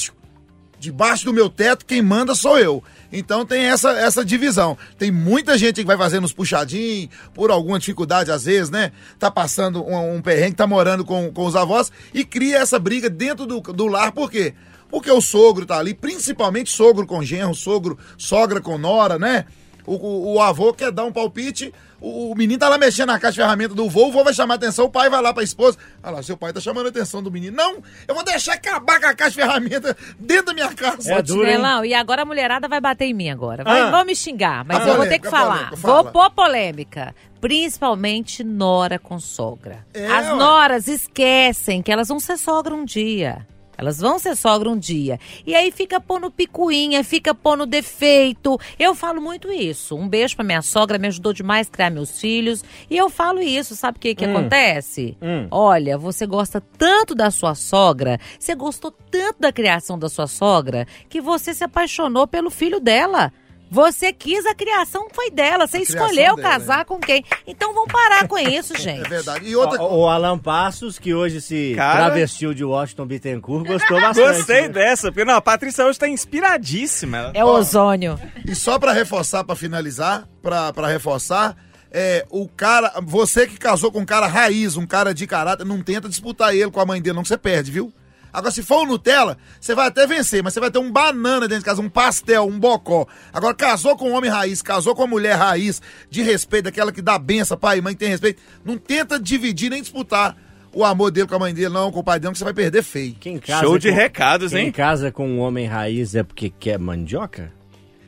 [0.80, 2.82] Debaixo do meu teto, quem manda sou eu.
[3.12, 4.78] Então tem essa, essa divisão.
[4.98, 8.91] Tem muita gente que vai fazendo os puxadinhos, por alguma dificuldade às vezes, né?
[9.17, 13.10] Tá passando um, um perrengue, tá morando com, com os avós e cria essa briga
[13.10, 14.12] dentro do, do lar.
[14.12, 14.54] Por quê?
[14.89, 19.45] Porque o sogro tá ali, principalmente sogro com genro, sogro, sogra com nora, né?
[19.86, 23.20] O, o, o avô quer dar um palpite, o, o menino tá lá mexendo na
[23.20, 25.44] caixa de ferramenta do vô, o vô vai chamar atenção, o pai vai lá pra
[25.44, 25.78] esposa.
[26.04, 27.56] Olha lá, seu pai tá chamando a atenção do menino.
[27.58, 31.14] Não, eu vou deixar acabar com a caixa de ferramenta dentro da minha casa.
[31.14, 31.42] É duro?
[31.46, 33.64] Chinelão, e agora a mulherada vai bater em mim agora.
[33.64, 33.92] Vai, Ah.
[33.92, 35.54] vão me xingar, mas A eu vou ter polêmica, que falar.
[35.56, 36.04] polêmica, fala.
[36.04, 37.16] Vou pôr polêmica.
[37.42, 39.86] Principalmente nora com sogra.
[39.94, 40.36] É, As ué.
[40.36, 43.46] noras esquecem que elas vão ser sogra um dia.
[43.80, 45.18] Elas vão ser sogra um dia.
[45.48, 48.60] E aí fica pondo picuinha, fica pondo defeito.
[48.78, 49.96] Eu falo muito isso.
[49.96, 52.62] Um beijo pra minha sogra, me ajudou demais a criar meus filhos.
[52.89, 55.18] E eu falo isso, sabe o que, que acontece?
[55.50, 60.86] Olha, você gosta tanto da sua sogra, você gostou tanto da criação da sua sogra,
[61.08, 63.32] que você se apaixonou pelo filho dela.
[63.72, 65.68] Você quis, a criação foi dela.
[65.68, 67.24] Você escolheu dela, casar com quem.
[67.46, 69.06] Então vamos parar com isso, gente.
[69.06, 69.48] É verdade.
[69.48, 74.02] E outra O, o Alan Passos, que hoje se Cara- travestiu de Washington Bittencourt, gostou
[74.02, 74.38] bastante.
[74.38, 74.70] gostei né?
[74.70, 78.20] dessa porque não a Patrícia hoje tá inspiradíssima É o ozônio.
[78.46, 81.56] E só pra reforçar, pra finalizar, pra, pra reforçar,
[81.92, 85.82] é, o cara, você que casou com um cara raiz, um cara de caráter, não
[85.82, 87.92] tenta disputar ele com a mãe dele, não, que você perde, viu?
[88.32, 91.48] Agora, se for o Nutella, você vai até vencer, mas você vai ter um banana
[91.48, 93.08] dentro de casa, um pastel, um bocó.
[93.34, 97.02] Agora, casou com um homem raiz, casou com uma mulher raiz, de respeito, aquela que
[97.02, 100.36] dá benção, pai e mãe que tem respeito, não tenta dividir nem disputar
[100.72, 102.54] o amor dele com a mãe dele, não, com o pai dele, que você vai
[102.54, 103.15] perder feio.
[103.20, 106.52] Quem casa show de com- recados Quem hein casa com um homem raiz é porque
[106.52, 107.52] quer mandioca?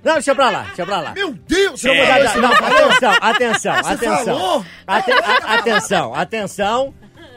[0.03, 1.13] Não, deixa pra lá, deixa pra lá.
[1.13, 1.79] Meu Deus!
[1.81, 4.25] De- Não, atenção, atenção, atenção.
[4.25, 4.65] falou?
[4.87, 6.93] Aten- a- atenção, atenção,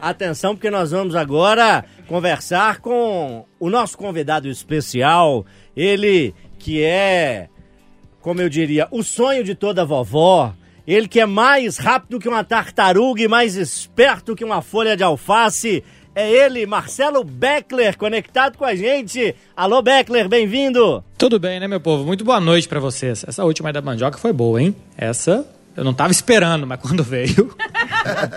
[0.09, 5.45] atenção, porque nós vamos agora conversar com o nosso convidado especial,
[5.77, 7.49] ele que é,
[8.21, 10.55] como eu diria, o sonho de toda vovó,
[10.87, 15.03] ele que é mais rápido que uma tartaruga e mais esperto que uma folha de
[15.03, 15.83] alface.
[16.17, 19.35] É ele, Marcelo Beckler, conectado com a gente.
[19.57, 21.03] Alô, Beckler, bem-vindo.
[21.19, 22.05] Tudo bem, né, meu povo?
[22.05, 23.25] Muito boa noite pra vocês.
[23.27, 24.77] Essa última aí da mandioca foi boa, hein?
[24.97, 25.45] Essa
[25.77, 27.55] eu não tava esperando, mas quando veio.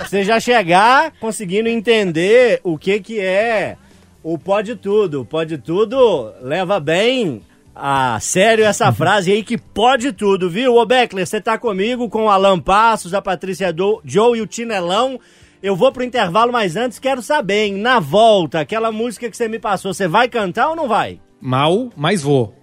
[0.06, 3.78] você já chegar conseguindo entender o que que é
[4.24, 5.22] o pode tudo.
[5.22, 7.42] O pode tudo leva bem
[7.74, 10.76] a sério essa frase aí que pode tudo, viu?
[10.76, 14.48] Ô Beckler, você tá comigo com o Alan Passos, a Patrícia Do, Joe e o
[14.48, 15.20] Tinelão.
[15.62, 19.48] Eu vou pro intervalo, mas antes quero saber, hein, na volta, aquela música que você
[19.48, 21.20] me passou, você vai cantar ou não vai?
[21.42, 22.54] Mal, mas vou.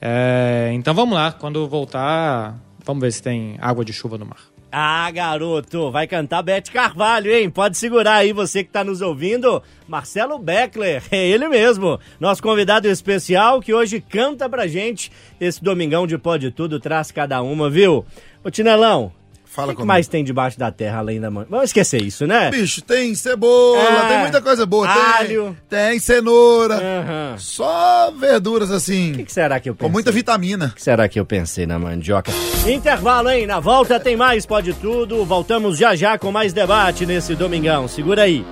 [0.00, 2.56] É, então vamos lá, quando voltar,
[2.88, 4.38] vamos ver se tem água de chuva no mar.
[4.72, 7.50] Ah, garoto, vai cantar Bete Carvalho, hein?
[7.50, 9.62] Pode segurar aí você que tá nos ouvindo.
[9.86, 16.06] Marcelo Beckler, é ele mesmo, nosso convidado especial que hoje canta pra gente esse domingão
[16.06, 18.06] de Pode Tudo, traz cada uma, viu?
[18.42, 19.12] Ô Tinelão,
[19.58, 21.44] Fala o que, que mais tem debaixo da terra além da mãe?
[21.50, 22.48] Vamos esquecer isso, né?
[22.48, 24.08] Bicho, tem cebola, É.
[24.08, 24.86] tem muita coisa boa.
[24.86, 25.56] Tem, Alho.
[25.68, 26.74] tem cenoura.
[26.76, 27.34] Aham.
[27.38, 29.88] Só verduras O assim, que, que será que eu pensei?
[29.88, 30.66] com muita vitamina.
[30.66, 32.30] O que será que eu pensei na mandioca?
[32.68, 33.48] Intervalo, hein?
[33.48, 35.24] Na volta tem mais Pode Tudo.
[35.24, 37.88] Voltamos já já com mais debate nesse domingão.
[37.88, 38.44] Segura aí.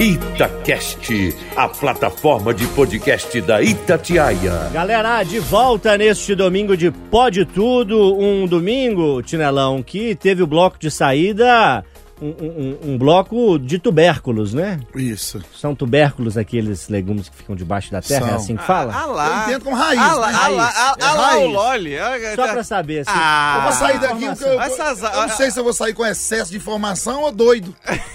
[0.00, 4.70] Itacast, a plataforma de podcast da Itatiaia.
[4.72, 8.16] Galera, de volta neste domingo de Pode Tudo.
[8.16, 11.84] Um domingo, Tinelão, que teve o bloco de saída.
[12.20, 14.80] Um, um- um bloco de tubérculos, né?
[14.94, 15.40] Isso.
[15.54, 18.36] São tubérculos aqueles legumes que ficam debaixo da terra, é São.
[18.36, 18.92] assim que fala?
[18.94, 19.44] Ah Eu lá.
[19.44, 20.00] entendo como raiz.
[20.00, 20.38] Ah lá, né?
[20.40, 21.52] ah lá, ah, É ah lá o raiz.
[21.52, 21.96] Loli.
[22.34, 23.00] Só pra saber.
[23.00, 23.54] Assim, Ah.
[23.56, 26.04] Eu vou sair daqui porque eu, Essas- eu não sei se eu vou sair com
[26.04, 27.74] excesso de informação ou doido.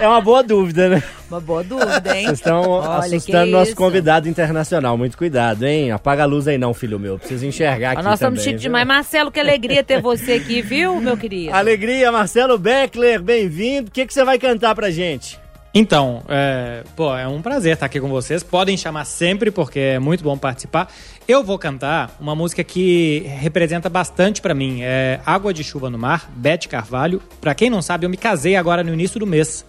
[0.00, 1.02] É uma boa dúvida, né?
[1.32, 2.26] Uma boa dúvida, hein?
[2.26, 3.76] Vocês estão Olha, assustando nosso isso.
[3.76, 4.98] convidado internacional.
[4.98, 5.90] Muito cuidado, hein?
[5.90, 7.18] Apaga a luz aí não, filho meu.
[7.18, 8.68] Precisa enxergar aqui Nós estamos também, chique viu?
[8.68, 8.86] demais.
[8.86, 11.54] Marcelo, que alegria ter você aqui, viu, meu querido?
[11.54, 13.88] Alegria, Marcelo Beckler, bem-vindo.
[13.88, 15.40] O que, que você vai cantar pra gente?
[15.74, 18.42] Então, é, pô, é um prazer estar aqui com vocês.
[18.42, 20.92] Podem chamar sempre, porque é muito bom participar.
[21.26, 24.80] Eu vou cantar uma música que representa bastante pra mim.
[24.82, 27.22] É Água de Chuva no Mar, Bete Carvalho.
[27.40, 29.64] Pra quem não sabe, eu me casei agora no início do mês.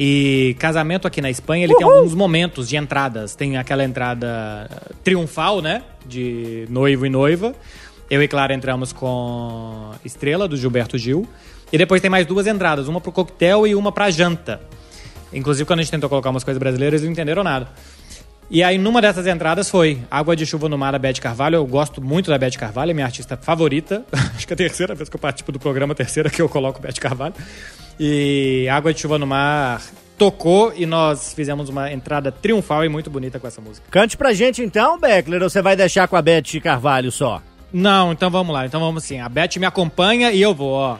[0.00, 3.34] E casamento aqui na Espanha, ele tem alguns momentos de entradas.
[3.34, 4.70] Tem aquela entrada
[5.02, 5.82] triunfal, né?
[6.06, 7.52] De noivo e noiva.
[8.08, 11.26] Eu e Clara entramos com Estrela, do Gilberto Gil.
[11.72, 14.60] E depois tem mais duas entradas, uma pro coquetel e uma pra janta.
[15.32, 17.68] Inclusive, quando a gente tentou colocar umas coisas brasileiras, eles não entenderam nada.
[18.50, 21.56] E aí, numa dessas entradas foi Água de Chuva no Mar, da Beth Carvalho.
[21.56, 24.04] Eu gosto muito da Beth Carvalho, é minha artista favorita.
[24.34, 26.48] Acho que é a terceira vez que eu participo do programa, a terceira que eu
[26.48, 27.34] coloco Beth Carvalho.
[28.00, 29.82] E Água de Chuva no Mar
[30.16, 33.86] tocou e nós fizemos uma entrada triunfal e muito bonita com essa música.
[33.90, 37.42] Cante pra gente então, Beckler, ou você vai deixar com a Beth Carvalho só?
[37.70, 38.64] Não, então vamos lá.
[38.64, 39.20] Então vamos sim.
[39.20, 40.96] A Beth me acompanha e eu vou, ó.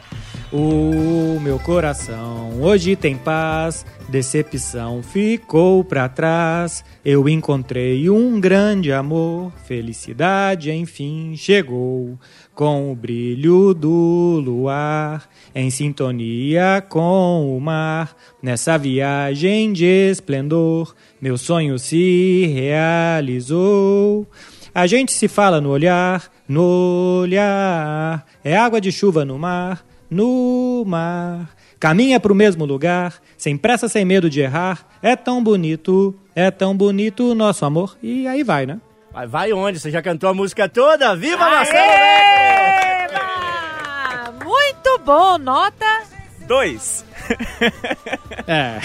[0.51, 6.83] O meu coração hoje tem paz, decepção ficou pra trás.
[7.05, 12.19] Eu encontrei um grande amor, felicidade enfim chegou.
[12.55, 21.37] Com o brilho do luar, em sintonia com o mar, nessa viagem de esplendor, meu
[21.37, 24.27] sonho se realizou.
[24.75, 28.25] A gente se fala no olhar, no olhar.
[28.43, 31.51] É água de chuva no mar, no mar.
[31.79, 34.87] Caminha pro mesmo lugar, sem pressa, sem medo de errar.
[35.01, 37.97] É tão bonito, é tão bonito o nosso amor.
[38.03, 38.81] E aí vai, né?
[39.13, 39.79] Vai, vai onde?
[39.79, 41.15] Você já cantou a música toda?
[41.17, 43.05] Viva Marcelo Beckler!
[43.05, 44.45] Eba!
[44.45, 46.03] Muito bom, nota.
[46.47, 47.05] Dois.
[48.47, 48.79] É.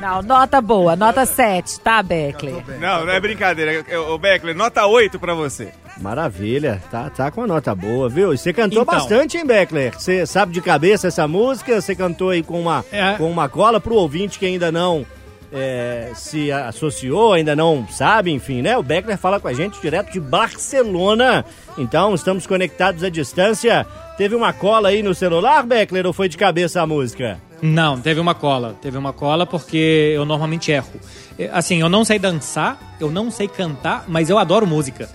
[0.00, 2.64] Não, nota boa, nota 7, tá, Beckler?
[2.80, 3.84] Não, não é brincadeira.
[4.10, 5.68] Ô, Beckler, nota 8 pra você.
[6.00, 8.34] Maravilha, tá, tá com a nota boa, viu?
[8.34, 8.92] E você cantou Então.
[8.94, 9.92] bastante, hein, Beckler?
[9.96, 11.80] Você sabe de cabeça essa música?
[11.80, 13.14] Você cantou aí com uma, É.
[13.14, 15.06] com uma cola pro ouvinte que ainda não
[15.54, 18.76] é, se associou, ainda não sabe, enfim, né?
[18.76, 21.44] O Beckler fala com a gente direto de Barcelona.
[21.78, 23.86] Então, estamos conectados à distância.
[24.16, 27.38] Teve uma cola aí no celular, Beckler, ou foi de cabeça a música?
[27.62, 28.76] Não, teve uma cola.
[28.82, 30.92] Teve uma cola porque eu normalmente erro.
[31.38, 35.08] Eh, Assim, eu não sei dançar, eu não sei cantar, mas eu adoro música.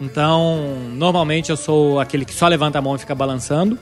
[0.00, 3.78] Então, normalmente eu sou aquele que só levanta a mão e fica balançando.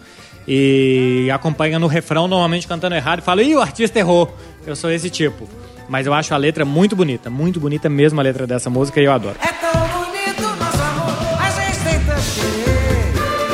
[0.46, 4.35] E acompanha no refrão, normalmente cantando errado, e fala, ih, o artista errou.
[4.66, 5.48] Eu sou esse tipo.
[5.88, 9.04] Mas eu acho a letra muito bonita, muito bonita mesmo a letra dessa música e
[9.04, 9.36] eu adoro.
[9.40, 12.62] É tão bonito nosso amor, a gente querer.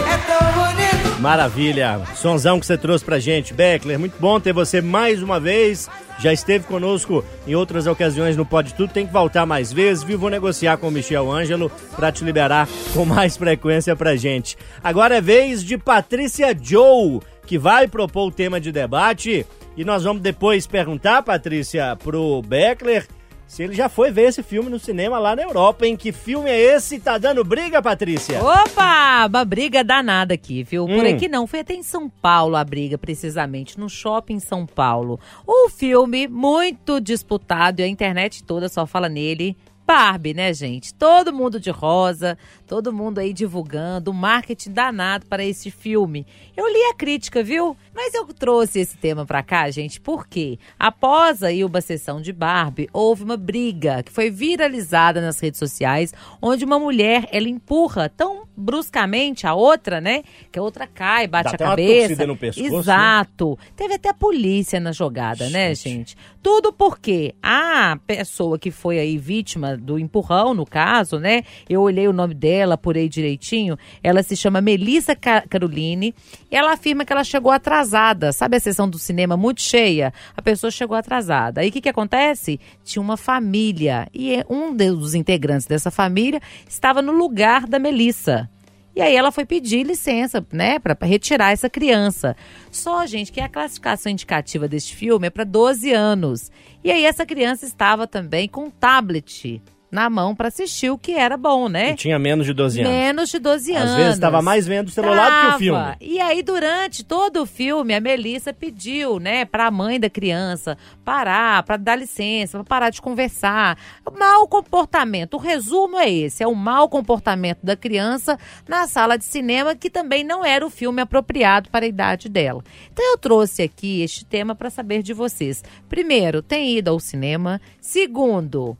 [0.08, 1.20] É tão bonito.
[1.20, 2.00] Maravilha.
[2.14, 3.98] Sonzão que você trouxe pra gente, Beckler.
[3.98, 5.88] Muito bom ter você mais uma vez.
[6.20, 8.92] Já esteve conosco em outras ocasiões no Pode Tudo.
[8.92, 10.02] Tem que voltar mais vezes.
[10.02, 10.18] Viu?
[10.18, 14.56] Vou negociar com o Michel Ângelo pra te liberar com mais frequência pra gente.
[14.82, 19.46] Agora é vez de Patrícia Joe, que vai propor o tema de debate.
[19.78, 23.06] E nós vamos depois perguntar, Patrícia, pro Beckler
[23.46, 25.96] se ele já foi ver esse filme no cinema lá na Europa, hein?
[25.96, 26.98] Que filme é esse?
[26.98, 28.42] Tá dando briga, Patrícia?
[28.42, 30.84] Opa, uma briga danada aqui, viu?
[30.84, 31.08] Por Hum.
[31.08, 35.18] aqui não, foi até em São Paulo a briga, precisamente, no shopping em São Paulo.
[35.46, 40.92] O filme, muito disputado, e a internet toda só fala nele, Barbie, né, gente?
[40.92, 42.36] Todo mundo de rosa,
[42.68, 46.26] todo mundo aí divulgando, um marketing danado para esse filme.
[46.54, 47.74] Eu li a crítica, viu?
[47.94, 52.88] Mas eu trouxe esse tema pra cá, gente, porque após aí uma sessão de Barbie,
[52.92, 58.46] houve uma briga que foi viralizada nas redes sociais, onde uma mulher, ela empurra tão
[58.58, 60.22] bruscamente a outra, né?
[60.50, 62.26] Que a outra cai, bate Dá a cabeça.
[62.26, 62.78] no pescoço, né?
[62.78, 63.58] Exato.
[63.76, 66.16] Teve até a polícia na jogada, né, gente?
[66.42, 71.44] Tudo porque a pessoa que foi aí vítima do empurrão, no caso, né?
[71.68, 73.76] Eu olhei o nome dela, apurei direitinho.
[74.02, 76.14] Ela se chama Melissa Ca- Caroline.
[76.50, 78.32] E ela afirma que ela chegou atrasada.
[78.32, 80.12] Sabe a sessão do cinema muito cheia?
[80.36, 81.60] A pessoa chegou atrasada.
[81.60, 82.58] Aí o que, que acontece?
[82.84, 84.06] Tinha uma família.
[84.14, 88.48] E um dos integrantes dessa família estava no lugar da Melissa.
[88.96, 92.34] E aí ela foi pedir licença, né, para retirar essa criança.
[92.68, 96.50] Só, gente, que a classificação indicativa deste filme é para 12 anos.
[96.82, 101.36] E aí essa criança estava também com tablet na mão para assistir o que era
[101.36, 101.90] bom, né?
[101.92, 102.92] E tinha menos de 12 anos.
[102.92, 103.90] Menos de 12 anos.
[103.90, 105.58] Às vezes estava mais vendo o celular do que o Tava.
[105.58, 105.96] filme.
[106.00, 111.62] E aí, durante todo o filme, a Melissa pediu, né, pra mãe da criança parar,
[111.62, 113.78] pra dar licença, pra parar de conversar.
[114.18, 115.34] Mau comportamento.
[115.34, 119.88] O resumo é esse: é o mau comportamento da criança na sala de cinema, que
[119.88, 122.62] também não era o filme apropriado para a idade dela.
[122.92, 125.64] Então, eu trouxe aqui este tema para saber de vocês.
[125.88, 127.60] Primeiro, tem ido ao cinema?
[127.80, 128.76] Segundo,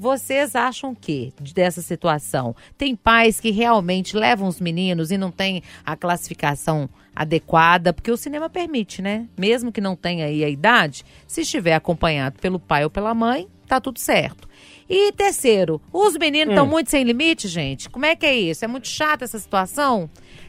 [0.00, 2.56] vocês acham o que dessa situação?
[2.78, 8.16] Tem pais que realmente levam os meninos e não tem a classificação adequada, porque o
[8.16, 9.26] cinema permite, né?
[9.38, 13.46] Mesmo que não tenha aí a idade, se estiver acompanhado pelo pai ou pela mãe,
[13.68, 14.48] tá tudo certo.
[14.88, 17.90] E terceiro, os meninos estão muito sem limite, gente?
[17.90, 18.64] Como é que é isso?
[18.64, 20.08] É muito chata essa situação?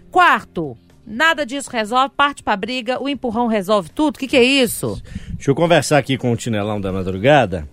[0.09, 4.15] Quarto, nada disso resolve, parte pra briga, o empurrão resolve tudo.
[4.15, 4.97] O que, que é isso?
[5.33, 7.67] Deixa eu conversar aqui com o Tinelão da madrugada.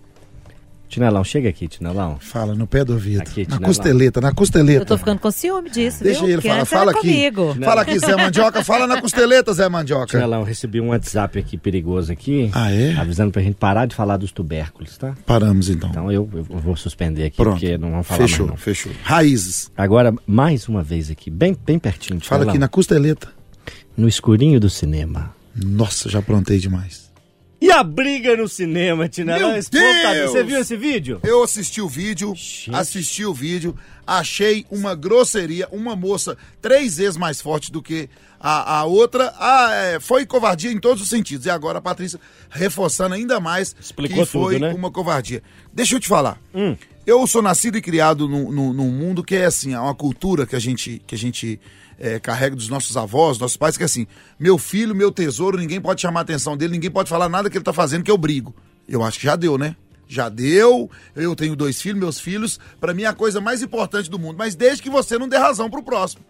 [0.89, 2.17] Tinelão, chega aqui, Tinelão.
[2.19, 3.21] Fala no pé do ouvido.
[3.21, 4.81] Aqui, na costeleta, na costeleta.
[4.83, 6.31] Eu tô ficando com ciúme disso, Deixa viu?
[6.39, 6.65] ele falar.
[6.65, 7.09] Fala era aqui.
[7.09, 7.55] comigo.
[7.63, 8.65] Fala aqui, Zé Mandioca.
[8.65, 10.07] Fala na costeleta, Zé Mandioca.
[10.07, 12.51] Tinelão, recebi um WhatsApp aqui perigoso aqui.
[12.55, 12.95] Ah, é?
[12.95, 15.15] Avisando pra gente parar de falar dos tubérculos, tá?
[15.27, 15.91] Paramos então.
[15.91, 17.55] Então eu, eu vou suspender aqui, Pronto.
[17.61, 18.57] porque não vamos falar Fechou, mais não.
[18.57, 18.93] fechou.
[19.03, 19.71] Raízes.
[19.77, 22.19] Agora, mais uma vez aqui, bem, bem pertinho.
[22.21, 22.51] Fala Tinelão.
[22.53, 23.29] aqui na costeleta.
[23.97, 25.35] No escurinho do cinema.
[25.55, 27.08] Nossa, já aprontei demais.
[27.61, 29.53] E a briga no cinema, Tinelão?
[29.53, 30.31] Meu Deus!
[30.31, 31.21] Você viu esse vídeo?
[31.25, 32.33] Eu assisti o vídeo,
[32.73, 38.79] assisti o vídeo, achei uma grosseria, uma moça três vezes mais forte do que a,
[38.79, 39.35] a outra.
[39.39, 41.47] Ah, é, foi covardia em todos os sentidos.
[41.47, 44.75] E agora a Patrícia reforçando ainda mais Explicou que foi tudo, né?
[44.75, 45.43] uma covardia.
[45.73, 46.41] Deixa eu te falar.
[46.55, 46.77] Hum.
[47.05, 50.61] Eu sou nascido e criado num mundo que é assim, é uma cultura que a
[50.61, 51.59] gente, que a gente
[51.99, 54.07] é, carrega dos nossos avós, nossos pais, que é assim,
[54.39, 57.57] meu filho, meu tesouro, ninguém pode chamar a atenção dele, ninguém pode falar nada que
[57.57, 58.55] ele tá fazendo que eu brigo.
[58.89, 59.77] Eu acho que já deu, né?
[60.11, 64.09] Já deu, eu tenho dois filhos, meus filhos, pra mim é a coisa mais importante
[64.09, 66.25] do mundo, mas desde que você não dê razão pro próximo.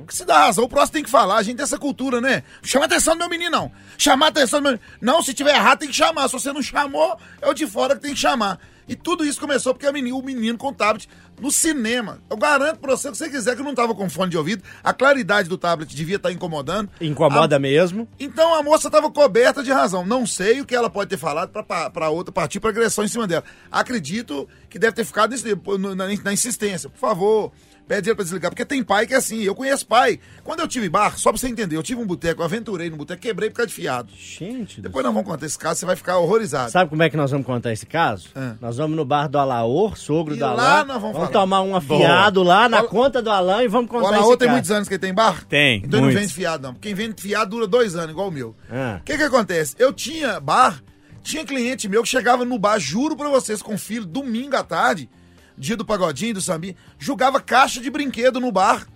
[0.00, 2.42] Porque se dá razão, o próximo tem que falar, a gente tem essa cultura, né?
[2.60, 3.72] Chama a atenção do meu menino, não.
[3.96, 6.26] Chamar a atenção do meu Não, se tiver errado, tem que chamar.
[6.26, 8.58] Se você não chamou, é o de fora que tem que chamar.
[8.90, 11.08] E tudo isso começou porque a menina, o menino com tablet
[11.40, 12.20] no cinema.
[12.28, 14.64] Eu garanto pra você que você quiser que eu não tava com fone de ouvido,
[14.82, 16.90] a claridade do tablet devia estar incomodando.
[17.00, 18.08] Incomoda A- mesmo.
[18.18, 20.04] Então a moça estava coberta de razão.
[20.04, 21.50] Não sei o que ela pode ter falado
[21.92, 23.44] para outra partir para agressão em cima dela.
[23.70, 25.54] Acredito que deve ter ficado nesse-
[25.96, 26.90] na, na insistência.
[26.90, 27.52] Por favor,
[27.90, 28.50] pede ele para desligar.
[28.52, 29.40] Porque tem pai que é assim.
[29.42, 30.20] Eu conheço pai.
[30.44, 32.96] Quando eu tive bar, só para você entender, eu tive um boteco, eu aventurei no
[32.96, 34.12] boteco, quebrei por causa de fiado.
[34.16, 36.70] Gente, Depois nós vamos contar esse caso, você vai ficar horrorizado.
[36.70, 38.28] Sabe como é que nós vamos contar esse caso?
[38.36, 38.52] É.
[38.60, 40.86] Nós vamos no bar do Alaor, sogro E do lá Alain.
[40.86, 41.28] nós vamos falar.
[41.28, 44.38] tomar um afiado lá na Fala- conta do Alain e vamos O contar Alaô esse
[44.38, 44.52] tem caso.
[44.52, 45.44] muitos anos que ele tem bar?
[45.46, 46.20] Tem, Então ele não muitos.
[46.22, 46.74] vende fiado, não.
[46.74, 48.54] Quem vende fiado dura dois anos, igual o meu.
[48.70, 48.98] Ah.
[49.00, 49.74] O que que acontece?
[49.80, 50.80] Eu tinha bar,
[51.24, 55.10] tinha cliente meu que chegava no bar, juro pra vocês, com filho, domingo à tarde,
[55.60, 58.88] dia do pagodinho, do sambinha, jogava caixa de brinquedo no bar.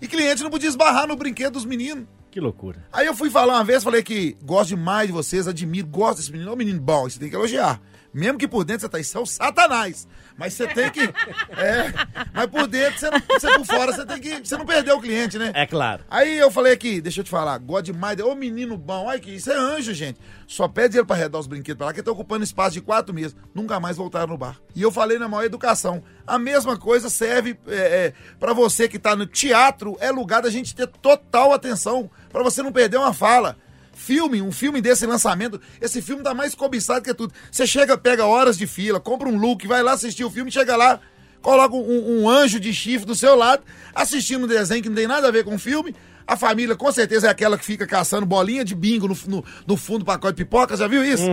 [0.00, 2.06] E cliente não podia esbarrar no brinquedo dos meninos.
[2.30, 2.84] Que loucura.
[2.92, 6.32] Aí eu fui falar uma vez, falei que gosto demais de vocês, admiro, gosto desse
[6.32, 6.50] menino.
[6.50, 7.80] É um menino bom, você tem que elogiar.
[8.12, 10.08] Mesmo que por dentro você tá, isso é o satanás.
[10.36, 11.00] Mas você tem que.
[11.00, 11.92] É.
[12.32, 14.46] Mas por dentro, você, não, você por fora, você tem que.
[14.46, 15.50] Você não perdeu o cliente, né?
[15.54, 16.04] É claro.
[16.10, 18.18] Aí eu falei aqui, deixa eu te falar, gosto demais.
[18.20, 20.20] Ô menino bom, olha que isso é anjo, gente.
[20.46, 23.14] Só pede ele pra arredar os brinquedos pra lá, que tá ocupando espaço de quatro
[23.14, 23.34] meses.
[23.54, 24.60] Nunca mais voltaram no bar.
[24.74, 26.02] E eu falei na maior educação.
[26.26, 30.50] A mesma coisa serve é, é, para você que tá no teatro, é lugar da
[30.50, 33.56] gente ter total atenção, pra você não perder uma fala.
[33.96, 37.32] Filme, um filme desse lançamento, esse filme tá mais cobiçado que tudo.
[37.50, 40.76] Você chega, pega horas de fila, compra um look, vai lá assistir o filme, chega
[40.76, 41.00] lá,
[41.40, 45.06] coloca um, um anjo de chifre do seu lado, assistindo um desenho que não tem
[45.06, 45.96] nada a ver com o filme.
[46.26, 49.76] A família, com certeza, é aquela que fica caçando bolinha de bingo no, no, no
[49.76, 51.24] fundo do pacote de pipoca, já viu isso?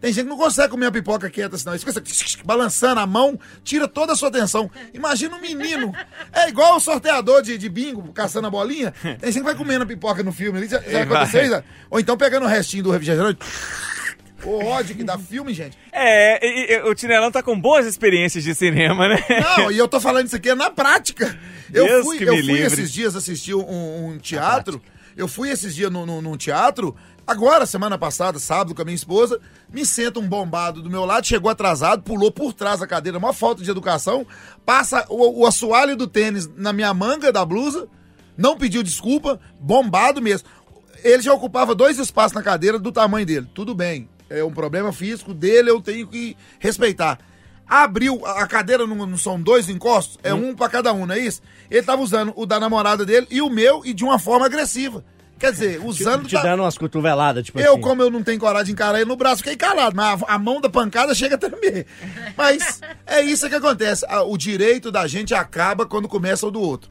[0.00, 1.74] Tem gente que não consegue comer a pipoca quieta assim, não.
[1.74, 4.70] Isso fica assim, balançando a mão, tira toda a sua atenção.
[4.92, 5.92] Imagina um menino.
[6.34, 8.92] É igual o sorteador de, de bingo, caçando a bolinha.
[9.02, 10.68] Tem gente que vai comendo a pipoca no filme ali.
[10.68, 11.64] Já, já aconteceu isso?
[11.90, 13.38] Ou então pegando o restinho do refrigerante.
[14.44, 15.76] O ódio que dá filme, gente.
[15.92, 19.16] É, e- e- o Tinelão tá com boas experiências de cinema, né?
[19.56, 21.38] Não, e eu tô falando isso aqui na prática.
[21.72, 22.62] Eu Deus fui, eu fui livre.
[22.64, 24.80] esses dias assistir um, um teatro.
[25.16, 26.94] Eu fui esses dias num, num- num teatro.
[27.26, 29.38] Agora, semana passada, sábado, com a minha esposa,
[29.72, 33.32] me senta um bombado do meu lado, chegou atrasado, pulou por trás da cadeira, uma
[33.32, 34.26] falta de educação,
[34.66, 37.86] passa o, o assoalho do tênis na minha manga da blusa,
[38.36, 40.48] não pediu desculpa, bombado mesmo.
[41.04, 43.46] Ele já ocupava dois espaços na cadeira do tamanho dele.
[43.54, 44.08] Tudo bem,
[44.38, 47.18] é um problema físico dele, eu tenho que respeitar.
[47.66, 50.18] Abriu, a cadeira não, não são dois encostos?
[50.22, 51.40] É um pra cada um, não é isso?
[51.70, 55.04] Ele tava usando o da namorada dele e o meu e de uma forma agressiva.
[55.38, 56.28] Quer dizer, usando.
[56.28, 57.80] Te da- dando umas cotoveladas, tipo eu, assim.
[57.80, 60.38] como eu não tenho coragem de encarar ele no braço, fiquei calado, mas a, a
[60.38, 61.86] mão da pancada chega a tremer.
[62.36, 64.06] Mas é isso que acontece.
[64.28, 66.90] O direito da gente acaba quando começa o do outro.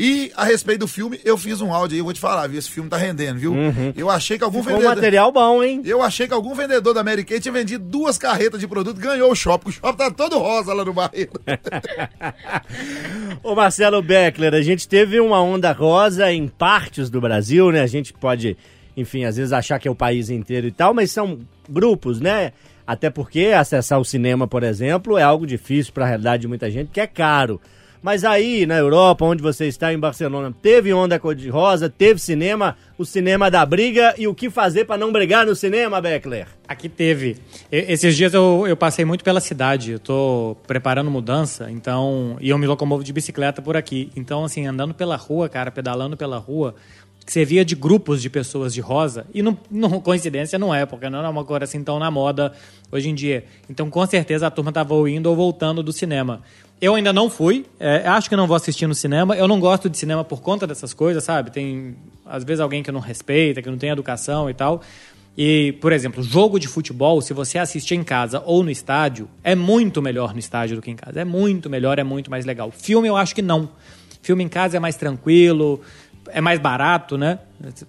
[0.00, 2.56] E a respeito do filme, eu fiz um áudio aí, eu vou te falar, viu?
[2.56, 3.52] Esse filme tá rendendo, viu?
[3.96, 4.94] Eu achei que algum Ficou vendedor.
[4.94, 5.82] material bom, hein?
[5.84, 9.32] Eu achei que algum vendedor da Mary Kay tinha vendido duas carretas de produto, ganhou
[9.32, 9.70] o shopping.
[9.70, 11.32] O shopping tá todo rosa lá no barreiro.
[13.42, 17.80] Ô Marcelo Beckler, a gente teve uma onda rosa em partes do Brasil, né?
[17.80, 18.56] A gente pode,
[18.96, 22.52] enfim, às vezes achar que é o país inteiro e tal, mas são grupos, né?
[22.86, 26.70] Até porque acessar o cinema, por exemplo, é algo difícil para a realidade de muita
[26.70, 27.60] gente, que é caro.
[28.02, 33.04] Mas aí, na Europa, onde você está, em Barcelona, teve onda cor-de-rosa, teve cinema, o
[33.04, 36.46] cinema da briga, e o que fazer para não brigar no cinema, Beckler?
[36.66, 37.36] Aqui teve.
[37.72, 39.92] Esses dias eu, eu passei muito pela cidade.
[39.92, 42.36] Eu tô preparando mudança, então.
[42.40, 44.10] E eu me locomovo de bicicleta por aqui.
[44.14, 46.74] Então, assim, andando pela rua, cara, pedalando pela rua,
[47.28, 49.26] que você via de grupos de pessoas de rosa.
[49.34, 52.54] E não, não coincidência não é, porque não é uma cor assim tão na moda
[52.90, 53.44] hoje em dia.
[53.68, 56.42] Então, com certeza, a turma tava indo ou voltando do cinema.
[56.80, 59.36] Eu ainda não fui, é, acho que não vou assistir no cinema.
[59.36, 61.50] Eu não gosto de cinema por conta dessas coisas, sabe?
[61.50, 64.80] Tem, às vezes, alguém que não respeita, que não tem educação e tal.
[65.36, 69.54] E, por exemplo, jogo de futebol, se você assistir em casa ou no estádio, é
[69.54, 71.20] muito melhor no estádio do que em casa.
[71.20, 72.70] É muito melhor, é muito mais legal.
[72.70, 73.68] Filme eu acho que não.
[74.22, 75.80] Filme em casa é mais tranquilo,
[76.28, 77.38] é mais barato, né?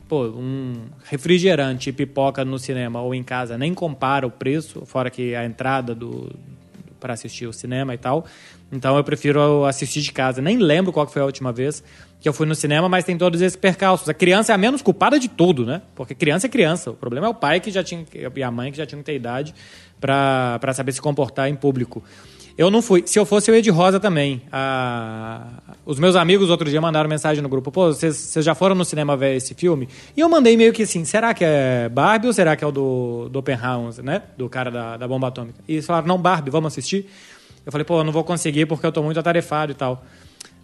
[0.07, 0.73] Pô, um
[1.03, 5.45] refrigerante e pipoca no cinema ou em casa nem compara o preço, fora que a
[5.45, 6.31] entrada do
[6.99, 8.25] para assistir o cinema e tal.
[8.72, 10.41] Então eu prefiro assistir de casa.
[10.41, 11.84] Nem lembro qual foi a última vez
[12.20, 14.07] que eu fui no cinema, mas tem todos esses percalços.
[14.09, 15.82] A criança é a menos culpada de tudo, né?
[15.95, 16.91] Porque criança é criança.
[16.91, 18.05] O problema é o pai que já tinha
[18.36, 19.55] e a mãe que já tinham que ter idade
[19.99, 22.03] para saber se comportar em público.
[22.59, 23.03] Eu não fui.
[23.05, 24.41] Se eu fosse, eu ia de rosa também.
[24.51, 25.47] Ah,
[25.86, 29.15] os meus amigos outro dia mandaram mensagem no grupo: pô, vocês já foram no cinema
[29.15, 29.88] ver esse filme?
[30.15, 32.72] E eu mandei meio que assim: será que é Barbie ou será que é o
[32.72, 34.24] do, do Oppenheimer, né?
[34.38, 35.57] Do cara da, da bomba atômica?
[35.70, 37.09] E eles falaram: não, Barbie, vamos assistir?
[37.70, 40.03] Eu falei: pô, eu não vou conseguir porque eu tô muito atarefado e tal.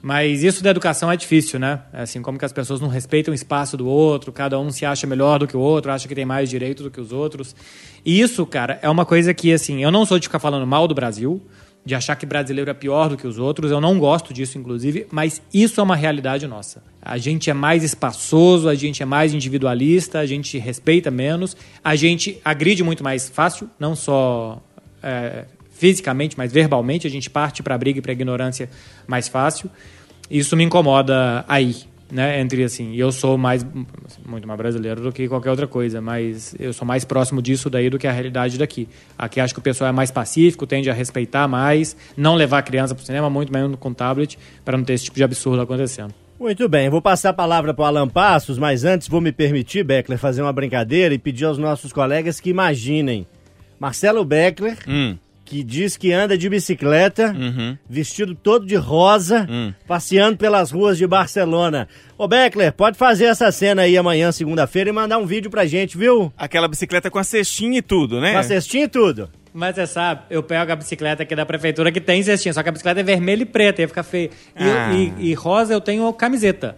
[0.01, 1.81] Mas isso da educação é difícil, né?
[1.93, 4.85] É Assim, como que as pessoas não respeitam o espaço do outro, cada um se
[4.85, 7.55] acha melhor do que o outro, acha que tem mais direito do que os outros.
[8.03, 10.87] E isso, cara, é uma coisa que, assim, eu não sou de ficar falando mal
[10.87, 11.39] do Brasil,
[11.85, 15.05] de achar que brasileiro é pior do que os outros, eu não gosto disso, inclusive,
[15.11, 16.83] mas isso é uma realidade nossa.
[16.99, 21.95] A gente é mais espaçoso, a gente é mais individualista, a gente respeita menos, a
[21.95, 24.59] gente agride muito mais fácil, não só
[25.03, 25.45] é,
[25.75, 28.69] fisicamente, mas verbalmente, a gente parte para a briga e para a ignorância
[29.05, 29.69] mais fácil.
[30.31, 31.75] Isso me incomoda aí,
[32.11, 32.39] né?
[32.39, 33.63] Entre assim, e eu sou mais
[34.25, 37.89] muito mais brasileiro do que qualquer outra coisa, mas eu sou mais próximo disso daí
[37.89, 38.87] do que a realidade daqui.
[39.17, 42.63] Aqui acho que o pessoal é mais pacífico, tende a respeitar mais, não levar a
[42.63, 45.61] criança para o cinema, muito menos com tablet, para não ter esse tipo de absurdo
[45.61, 46.13] acontecendo.
[46.39, 49.83] Muito bem, vou passar a palavra para o Alan Passos, mas antes vou me permitir,
[49.83, 53.25] Beckler, fazer uma brincadeira e pedir aos nossos colegas que imaginem
[53.79, 57.77] Marcelo Beckler, Hum, que diz que anda de bicicleta, uhum.
[57.87, 59.71] vestido todo de rosa, Hum.
[59.87, 61.87] passeando pelas ruas de Barcelona.
[62.17, 65.97] Ô Beckler, pode fazer essa cena aí amanhã, segunda-feira, e mandar um vídeo pra gente,
[65.97, 66.33] viu?
[66.35, 68.31] Aquela bicicleta com a cestinha e tudo, né?
[68.33, 69.29] Com a cestinha e tudo.
[69.53, 72.67] Mas você sabe, eu pego a bicicleta aqui da prefeitura que tem cestinha, só que
[72.67, 74.31] a bicicleta é vermelha e preta, ia ficar feio.
[74.59, 74.91] E, Ah.
[74.93, 76.75] e- e rosa eu tenho camiseta.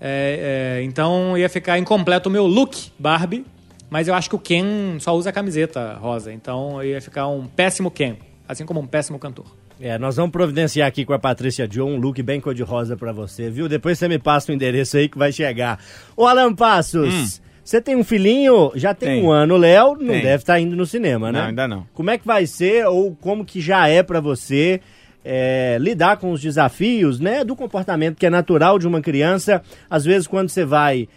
[0.00, 3.44] É, é, então ia ficar incompleto o meu look Barbie,
[3.90, 7.90] mas eu acho que o Ken só usa camiseta rosa, então ia ficar um péssimo
[7.90, 8.16] Ken,
[8.48, 9.46] assim como um péssimo cantor.
[9.80, 13.50] É, nós vamos providenciar aqui com a Patrícia John um look bem cor-de-rosa pra você,
[13.50, 13.68] viu?
[13.68, 15.78] Depois você me passa o endereço aí que vai chegar.
[16.16, 19.24] Ô Alan Passos, você tem um filhinho, já tem Tem.
[19.24, 20.22] um ano, Léo não Tem.
[20.22, 21.40] deve estar indo no cinema, né?
[21.40, 21.86] Não, ainda não.
[21.92, 24.80] Como é que vai ser ou como que já é pra você
[25.24, 29.60] é, lidar com os desafios, né, do comportamento que é natural de uma criança.
[29.90, 31.08] Às vezes, quando você vai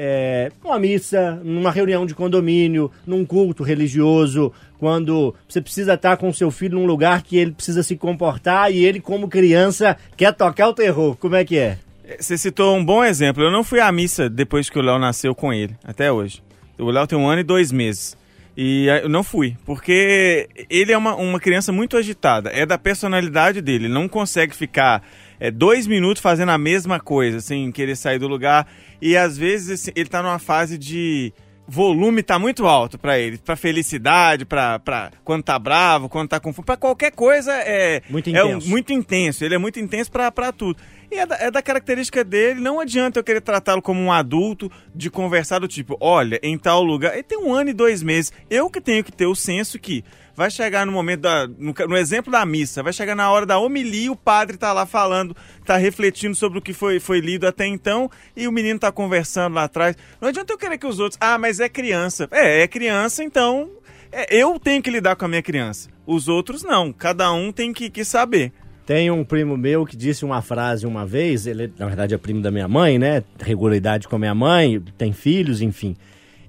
[0.00, 6.32] é, numa missa, numa reunião de condomínio, num culto religioso, quando você precisa estar com
[6.32, 10.68] seu filho num lugar que ele precisa se comportar e ele, como criança, quer tocar
[10.68, 11.16] o terror.
[11.16, 11.78] Como é que é?
[12.16, 13.42] Você citou um bom exemplo.
[13.42, 16.40] Eu não fui à missa depois que o Léo nasceu com ele, até hoje.
[16.78, 18.16] O Léo tem um ano e dois meses.
[18.56, 23.60] E eu não fui, porque ele é uma, uma criança muito agitada, é da personalidade
[23.60, 25.00] dele, ele não consegue ficar
[25.38, 28.66] é, dois minutos fazendo a mesma coisa, sem querer sair do lugar.
[29.00, 31.32] E às vezes assim, ele tá numa fase de
[31.68, 36.50] volume tá muito alto para ele, para felicidade, para quando tá bravo, quando tá com
[36.52, 38.48] fome, para qualquer coisa é muito intenso.
[38.48, 39.44] É um, muito intenso.
[39.44, 40.80] Ele é muito intenso para tudo.
[41.10, 44.70] E é da, é da, característica dele, não adianta eu querer tratá-lo como um adulto,
[44.94, 47.14] de conversar do tipo, olha, em tal lugar.
[47.14, 48.32] Ele tem um ano e dois meses.
[48.50, 50.04] Eu que tenho que ter o senso que
[50.38, 51.48] vai chegar no momento da.
[51.48, 54.86] No, no, exemplo da missa, vai chegar na hora da homilia, o padre tá lá
[54.86, 55.34] falando,
[55.64, 59.54] tá refletindo sobre o que foi, foi lido até então, e o menino tá conversando
[59.54, 59.96] lá atrás.
[60.20, 61.18] Não adianta eu querer que os outros.
[61.20, 62.28] Ah, mas é criança.
[62.30, 63.70] É, é criança, então.
[64.12, 65.88] É, eu tenho que lidar com a minha criança.
[66.06, 66.92] Os outros não.
[66.92, 68.52] Cada um tem que, que saber.
[68.88, 72.40] Tem um primo meu que disse uma frase uma vez, ele na verdade é primo
[72.40, 73.22] da minha mãe, né?
[73.38, 75.94] Regularidade com a minha mãe, tem filhos, enfim.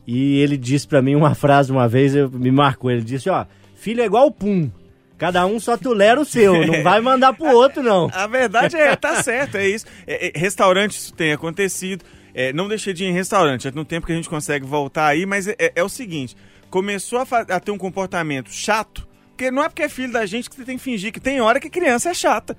[0.07, 3.45] E ele disse para mim uma frase uma vez, eu, me marcou, ele disse, ó,
[3.75, 4.71] filho é igual pum.
[5.17, 8.09] Cada um só tolera o seu, não vai mandar pro outro, não.
[8.13, 9.85] A verdade é, tá certo, é isso.
[10.07, 12.05] É, é, restaurante isso tem acontecido.
[12.33, 15.07] É, não deixei de ir em restaurante, é no tempo que a gente consegue voltar
[15.07, 16.37] aí, mas é, é o seguinte:
[16.69, 19.08] começou a, a ter um comportamento chato,
[19.39, 21.39] porque não é porque é filho da gente que você tem que fingir que tem
[21.39, 22.57] hora que criança é chata.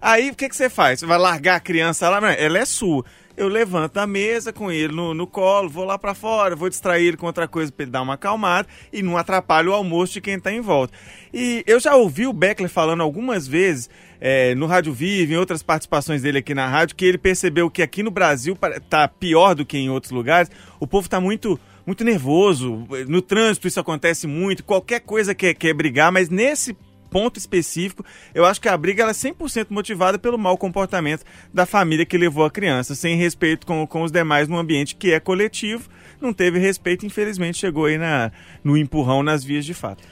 [0.00, 0.98] Aí o que, que você faz?
[0.98, 2.32] Você vai largar a criança lá?
[2.32, 3.04] Ela é sua.
[3.36, 7.06] Eu levanto a mesa com ele no, no colo, vou lá para fora, vou distrair
[7.06, 10.22] ele com outra coisa para ele dar uma acalmada e não atrapalho o almoço de
[10.22, 10.94] quem tá em volta.
[11.34, 15.62] E eu já ouvi o Beckler falando algumas vezes é, no Rádio Vive, em outras
[15.62, 18.56] participações dele aqui na rádio, que ele percebeu que aqui no Brasil
[18.88, 20.50] tá pior do que em outros lugares.
[20.80, 22.86] O povo tá muito muito nervoso.
[23.08, 24.64] No trânsito isso acontece muito.
[24.64, 26.76] Qualquer coisa quer, quer brigar, mas nesse
[27.12, 28.04] ponto específico,
[28.34, 32.16] eu acho que a briga ela é 100% motivada pelo mau comportamento da família que
[32.16, 35.90] levou a criança, sem respeito com, com os demais no ambiente que é coletivo.
[36.20, 38.32] Não teve respeito, infelizmente chegou aí na,
[38.64, 40.02] no empurrão nas vias de fato.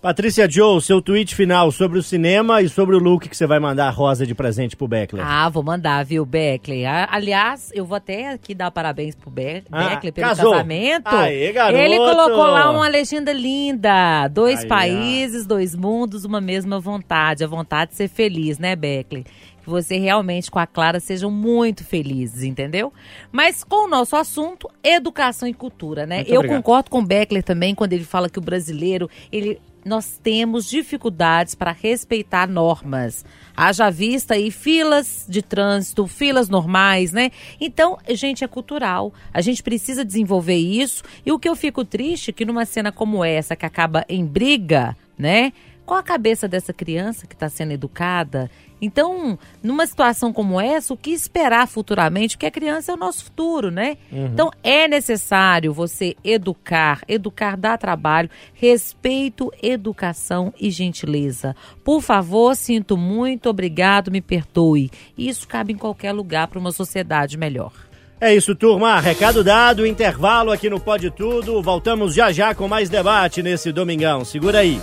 [0.00, 3.60] Patrícia Joe, seu tweet final sobre o cinema e sobre o look que você vai
[3.60, 5.22] mandar a rosa de presente pro Beckler.
[5.22, 6.86] Ah, vou mandar, viu, Beckler.
[7.10, 10.52] Aliás, eu vou até aqui dar parabéns pro Be ah, Beckler pelo casou.
[10.52, 11.06] casamento.
[11.06, 11.82] Aê, garoto.
[11.82, 14.26] Ele colocou lá uma legenda linda.
[14.28, 17.44] Dois Aí, países, dois mundos, uma mesma vontade.
[17.44, 19.24] A vontade de ser feliz, né, Beckler?
[19.62, 22.90] que você realmente com a Clara sejam muito felizes, entendeu?
[23.30, 26.16] Mas com o nosso assunto, educação e cultura, né?
[26.16, 26.56] Muito Eu obrigado.
[26.56, 31.54] concordo com o Beckler também quando ele fala que o brasileiro, ele nós temos dificuldades
[31.54, 33.24] para respeitar normas.
[33.56, 37.30] Haja vista aí filas de trânsito, filas normais, né?
[37.60, 39.12] Então, gente, é cultural.
[39.32, 41.02] A gente precisa desenvolver isso.
[41.24, 44.24] E o que eu fico triste é que numa cena como essa, que acaba em
[44.24, 45.52] briga, né?
[45.90, 48.48] Qual a cabeça dessa criança que está sendo educada?
[48.80, 52.36] Então, numa situação como essa, o que esperar futuramente?
[52.36, 53.96] Porque a criança é o nosso futuro, né?
[54.12, 54.26] Uhum.
[54.26, 57.02] Então, é necessário você educar.
[57.08, 58.30] Educar dá trabalho.
[58.54, 61.56] Respeito, educação e gentileza.
[61.82, 64.92] Por favor, sinto muito, obrigado, me perdoe.
[65.18, 67.89] Isso cabe em qualquer lugar para uma sociedade melhor.
[68.22, 69.00] É isso, turma.
[69.00, 71.62] Recado dado, intervalo aqui no Pode Tudo.
[71.62, 74.26] Voltamos já já com mais debate nesse domingão.
[74.26, 74.78] Segura aí.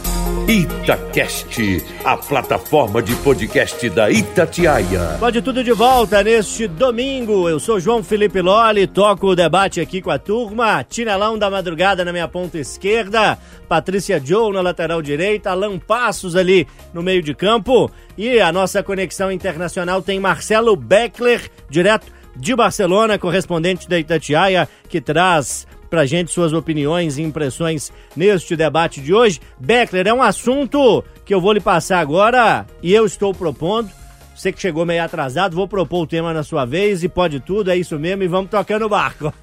[0.48, 5.18] Itacast, a plataforma de podcast da Itatiaia.
[5.20, 7.48] Pode Tudo de volta neste domingo.
[7.48, 10.84] Eu sou João Felipe Loli, toco o debate aqui com a turma.
[10.84, 13.38] Tinelão da madrugada na minha ponta esquerda,
[13.70, 17.92] Patrícia Joe na lateral direita, Alan Passos ali no meio de campo.
[18.18, 25.02] E a nossa conexão internacional tem Marcelo Beckler, direto de Barcelona, correspondente da Itatiaia, que
[25.02, 29.40] traz pra gente suas opiniões e impressões neste debate de hoje.
[29.60, 33.90] Beckler, é um assunto que eu vou lhe passar agora e eu estou propondo.
[34.36, 37.72] Você que chegou meio atrasado, vou propor o tema na sua vez e pode tudo,
[37.72, 39.34] é isso mesmo, e vamos tocando o barco.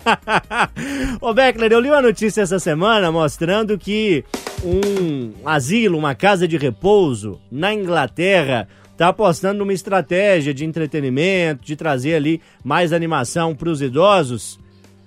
[1.21, 4.25] Ô Beckler, eu li uma notícia essa semana mostrando que
[4.63, 11.77] um asilo, uma casa de repouso na Inglaterra tá apostando numa estratégia de entretenimento, de
[11.77, 14.59] trazer ali mais animação para os idosos.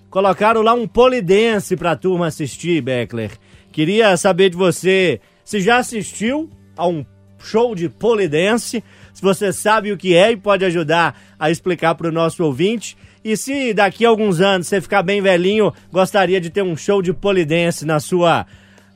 [0.09, 3.31] Colocaram lá um polidense para a turma assistir, Beckler.
[3.71, 7.05] Queria saber de você se já assistiu a um
[7.39, 8.83] show de polidense,
[9.13, 12.97] se você sabe o que é e pode ajudar a explicar para o nosso ouvinte.
[13.23, 17.01] E se daqui a alguns anos você ficar bem velhinho, gostaria de ter um show
[17.01, 18.45] de polidense na sua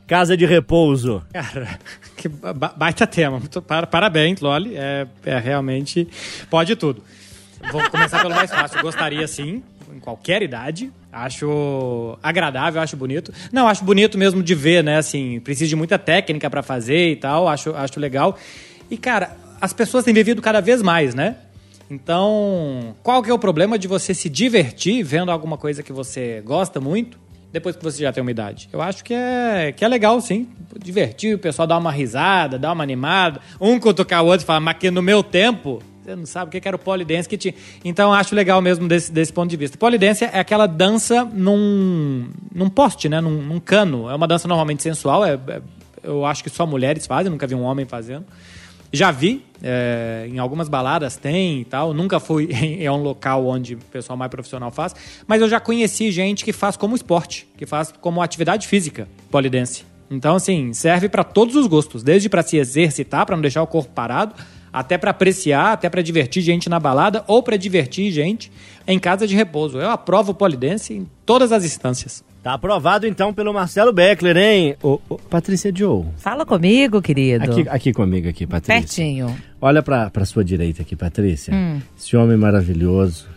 [0.08, 1.24] casa de repouso?
[1.32, 1.80] Cara,
[2.22, 3.42] que ba- baita tema.
[3.90, 4.76] Parabéns, Loli.
[4.76, 6.08] É, é realmente.
[6.50, 7.04] Pode tudo.
[7.72, 8.82] Vou começar pelo mais fácil.
[8.82, 9.64] Gostaria sim,
[9.94, 10.92] em qualquer idade.
[11.12, 13.34] Acho agradável, acho bonito.
[13.52, 14.98] Não, acho bonito mesmo de ver, né?
[14.98, 17.48] Assim, precisa de muita técnica pra fazer e tal.
[17.48, 18.38] Acho, acho legal.
[18.90, 21.38] E, cara, as pessoas têm vivido cada vez mais, né?
[21.90, 26.42] Então, qual que é o problema de você se divertir vendo alguma coisa que você
[26.46, 27.20] gosta muito
[27.52, 28.70] depois que você já tem uma idade?
[28.72, 30.48] Eu acho que é, que é legal, sim.
[30.82, 33.42] Divertir, o pessoal dá uma risada, dá uma animada.
[33.60, 36.62] Um cutucar o outro e falar, mas que no meu tempo, você não sabe o
[36.62, 37.54] que era o polidense que tinha.
[37.84, 39.78] Então, acho legal mesmo desse, desse ponto de vista.
[39.78, 43.20] Polidense é aquela dança num, num poste, né?
[43.20, 44.10] Num, num cano.
[44.10, 45.26] É uma dança normalmente sensual.
[45.26, 45.62] É, é-
[46.04, 48.26] eu acho que só mulheres fazem, nunca vi um homem fazendo.
[48.94, 51.94] Já vi, é, em algumas baladas tem e tal.
[51.94, 54.96] Nunca fui em, em um local onde o pessoal mais profissional faz.
[55.28, 59.86] Mas eu já conheci gente que faz como esporte, que faz como atividade física, polidense.
[60.10, 62.04] Então, assim, serve para todos os gostos.
[62.04, 64.36] Desde para se exercitar, para não deixar o corpo parado,
[64.74, 68.52] até para apreciar, até para divertir gente na balada ou para divertir gente
[68.86, 69.80] em casa de repouso.
[69.80, 72.24] Eu aprovo o polidense em todas as instâncias.
[72.44, 74.76] Tá aprovado então pelo Marcelo Beckler, hein?
[74.82, 76.06] Ô, ô, Patrícia Joe.
[76.18, 77.44] Fala comigo, querido.
[77.44, 78.82] Aqui, aqui comigo, aqui, Patrícia.
[78.82, 79.38] Pertinho.
[79.62, 81.54] Olha pra, pra sua direita aqui, Patrícia.
[81.54, 81.80] Hum.
[82.00, 83.28] Esse homem maravilhoso,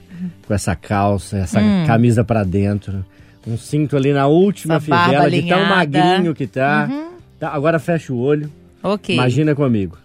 [0.46, 1.84] com essa calça, essa Hum.
[1.86, 3.05] camisa pra dentro,
[3.46, 6.88] um cinto ali na última Essa fivela, de tão magrinho que tá.
[6.90, 7.09] Uhum.
[7.38, 8.50] Tá, Agora fecha o olho.
[8.82, 9.14] Ok.
[9.14, 9.98] Imagina comigo.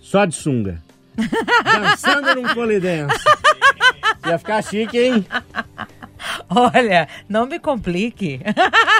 [0.00, 0.82] Só de sunga.
[1.64, 3.14] Dançando num polidense.
[4.26, 5.24] Ia ficar chique, hein?
[6.48, 8.40] Olha, não me complique.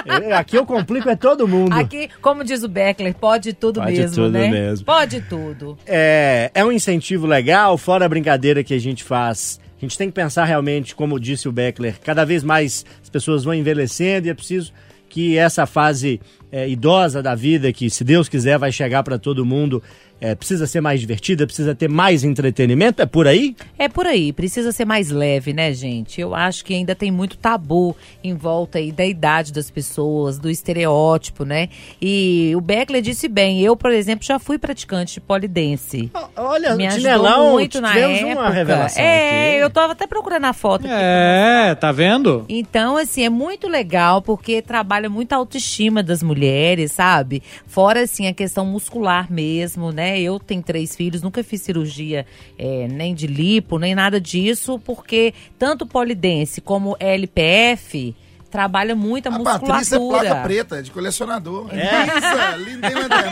[0.05, 1.73] Eu- Aqui eu complico é todo mundo.
[1.73, 4.47] Aqui, como diz o Beckler, pode tudo Pode mesmo, tudo né?
[4.49, 4.85] mesmo.
[4.85, 5.77] Pode tudo.
[5.85, 9.59] É, é um incentivo legal, fora a brincadeira que a gente faz.
[9.77, 13.43] A gente tem que pensar realmente, como disse o Beckler, cada vez mais as pessoas
[13.43, 14.71] vão envelhecendo e é preciso
[15.09, 16.21] que essa fase
[16.51, 19.81] é, idosa da vida, que se Deus quiser vai chegar para todo mundo,
[20.21, 23.01] é, precisa ser mais divertida, precisa ter mais entretenimento.
[23.01, 23.55] É por aí?
[23.77, 26.21] É por aí, precisa ser mais leve, né, gente?
[26.21, 30.47] Eu acho que ainda tem muito tabu em volta aí da idade das pessoas, do
[30.47, 31.69] estereótipo, né?
[31.99, 36.11] E o Beckler disse bem, eu, por exemplo, já fui praticante de polidense.
[36.37, 38.39] Olha, Me ajudou Tinelão, muito na época.
[38.39, 39.57] uma revelação é, aqui.
[39.63, 40.93] eu tava até procurando a foto aqui.
[40.95, 42.45] É, tá vendo?
[42.47, 47.41] Então, assim, é muito legal porque trabalha muito a autoestima das mulheres, sabe?
[47.65, 50.10] Fora, assim, a questão muscular mesmo, né?
[50.19, 52.25] Eu tenho três filhos, nunca fiz cirurgia
[52.57, 58.15] é, nem de lipo, nem nada disso, porque tanto polidense como LPF
[58.49, 59.71] trabalha muito a, A musculatura.
[59.71, 61.69] Patrícia é placa preta, é de colecionador.
[61.71, 62.03] É.
[62.03, 63.29] Lisa, linda tem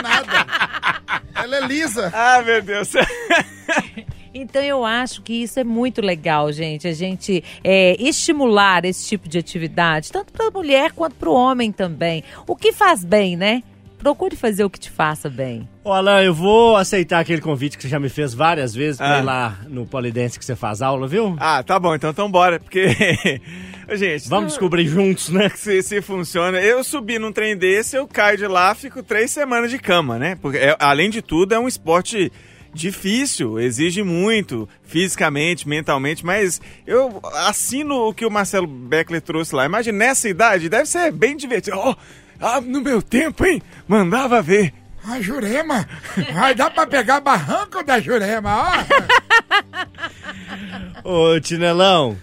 [0.00, 0.46] nada.
[1.34, 2.10] Ela é lisa.
[2.12, 2.92] Ah, meu Deus.
[4.34, 6.88] Então eu acho que isso é muito legal, gente.
[6.88, 11.34] A gente é, estimular esse tipo de atividade, tanto para a mulher quanto para o
[11.34, 12.24] homem também.
[12.46, 13.62] O que faz bem, né?
[14.02, 15.68] Procure fazer o que te faça bem.
[15.84, 19.16] Ô, Alan, eu vou aceitar aquele convite que você já me fez várias vezes pra
[19.16, 19.20] Ah.
[19.20, 21.36] ir lá no Polidense que você faz aula, viu?
[21.38, 22.86] Ah, tá bom, então, então bora, porque.
[23.94, 25.48] Gente, Vamos descobrir juntos, né?
[25.54, 26.60] Se, se funciona.
[26.60, 30.36] Eu subi num trem desse, eu caio de lá, fico três semanas de cama, né?
[30.42, 32.32] Porque, é- além de tudo, é um esporte
[32.74, 39.66] difícil, exige muito, fisicamente, mentalmente, mas eu assino o que o Marcelo Beckler trouxe lá.
[39.66, 41.76] Imagina, nessa idade, deve ser bem divertido.
[41.78, 41.94] Oh,
[42.42, 43.62] ah, no meu tempo, hein?
[43.86, 44.74] Mandava ver.
[45.04, 45.88] A Jurema.
[46.34, 48.50] Vai dar pra pegar barranco da Jurema,
[51.04, 51.32] ó.
[51.34, 52.18] Ô, Tinelão,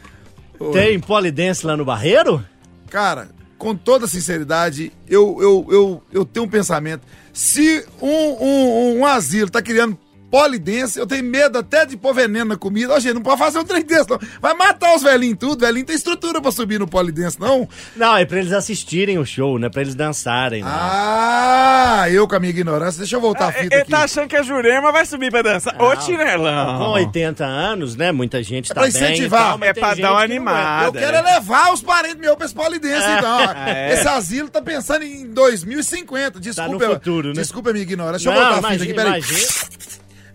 [0.74, 2.46] tem polidense lá no Barreiro?
[2.90, 7.02] Cara, com toda sinceridade, eu, eu, eu, eu tenho um pensamento.
[7.34, 9.98] Se um, um, um asilo tá criando
[10.30, 12.94] polidense, eu tenho medo até de pôr veneno na comida.
[12.94, 14.20] Ó, gente, não pode fazer um trem desse, não.
[14.42, 15.60] Vai matar os velhinhos tudo.
[15.66, 17.68] Velhinho tem estrutura pra subir no polidense, não.
[17.96, 19.70] Não, é pra eles assistirem o show, né?
[19.70, 20.64] Pra eles dançarem.
[20.64, 20.70] né?
[20.72, 23.00] Ah, eu com a minha ignorância.
[23.00, 23.92] Deixa eu voltar a fita Ele aqui.
[23.92, 25.76] tá achando que a Jurema vai subir pra dançar.
[25.82, 26.78] Ô, Tinelão.
[26.78, 28.12] Com 80 anos, né?
[28.12, 29.02] Muita gente É tá pra bem.
[29.02, 29.58] incentivar.
[29.58, 30.86] tal, É pra dar uma que animada.
[30.88, 33.40] Eu quero é levar os parentes meus pra esse polidense, então.
[33.70, 33.94] É.
[33.94, 36.40] Esse asilo tá pensando em 2050.
[36.40, 37.34] Desculpa, no eu- futuro, né?
[37.34, 38.30] Desculpa a minha ignorância.
[38.30, 39.22] Deixa eu Não, voltar a fita imagina, aqui, peraí.
[39.22, 39.79] imagina.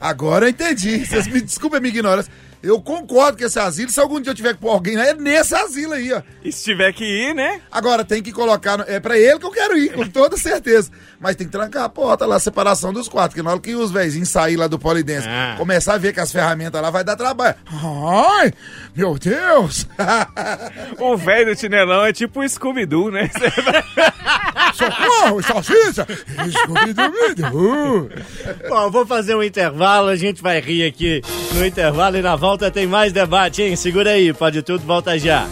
[0.04, 1.06] Agora eu entendi.
[1.06, 2.24] Vocês me desculpem a minha.
[2.64, 3.90] Eu concordo com esse asilo.
[3.90, 6.22] Se algum dia eu tiver que pôr alguém lá, é nesse asilo aí, ó.
[6.44, 7.60] E se tiver que ir, né?
[7.70, 8.78] Agora tem que colocar.
[8.78, 10.90] no- É pra ele que eu quero ir, com toda certeza.
[11.20, 13.30] Mas tem que trancar a porta lá, a separação dos quatro.
[13.30, 15.54] Porque na hora que os velhinhos saírem lá do polidense, Ah.
[15.58, 17.54] começar a ver que as ferramentas lá vai dar trabalho.
[17.66, 18.52] Ai,
[18.96, 19.86] meu Deus!
[20.98, 23.30] O velho do Tinelão é tipo o Scooby-Doo, né?
[24.74, 26.06] Socorro, salsicha.
[26.50, 28.10] Scooby-Doo.
[28.68, 31.22] Bom, vou fazer um intervalo, a gente vai rir aqui
[31.54, 33.76] no intervalo e na volta tem mais debate, hein?
[33.76, 35.46] Segura aí, pode tudo, volta já.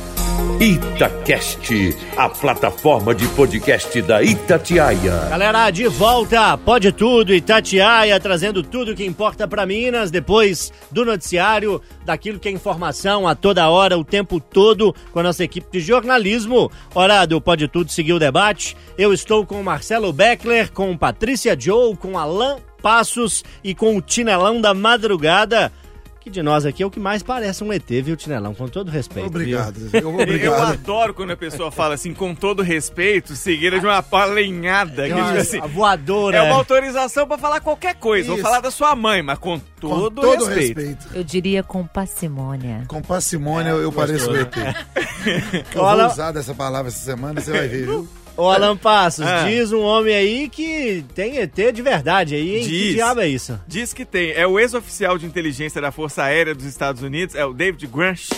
[0.60, 5.26] Itacast, a plataforma de podcast da Itatiaia.
[5.28, 11.82] Galera, de volta, pode tudo, Itatiaia, trazendo tudo que importa para Minas, depois do noticiário,
[12.04, 15.80] daquilo que é informação a toda hora, o tempo todo, com a nossa equipe de
[15.80, 16.70] jornalismo.
[16.94, 18.76] Hora do Pode Tudo seguir o debate.
[18.96, 24.60] Eu estou com Marcelo Beckler, com Patrícia Joe, com Alan Passos e com o Tinelão
[24.60, 25.72] da Madrugada.
[26.22, 28.54] Que de nós aqui é o que mais parece um ET, viu, Tinelão?
[28.54, 29.26] Com todo respeito.
[29.26, 29.74] Obrigado.
[29.74, 29.90] viu?
[30.00, 30.72] Eu, Eu obrigado.
[30.72, 35.02] adoro quando a pessoa fala assim, com todo respeito, seguida de uma palenhada.
[35.08, 36.36] Que, tipo assim, a voadora.
[36.36, 38.28] é uma autorização pra falar qualquer coisa.
[38.28, 38.44] Vou Isso.
[38.44, 40.78] falar da sua mãe, mas com Com todo, todo respeito.
[40.80, 41.08] respeito.
[41.12, 42.84] Eu diria com parcimônia.
[42.86, 44.54] Com parcimônia eu, eu pareço o ET.
[45.74, 48.08] Eu vou usar dessa palavra essa semana, você vai ver, viu?
[48.36, 49.44] Ô, Alan Passos, Ah.
[49.44, 52.62] diz um homem aí que tem ET de verdade aí, hein?
[52.64, 52.94] Que Diz.
[52.94, 53.60] diabo é isso?
[53.68, 54.30] Diz que tem.
[54.32, 58.30] É o ex-oficial de inteligência da Força Aérea dos Estados Unidos, é o David Grush.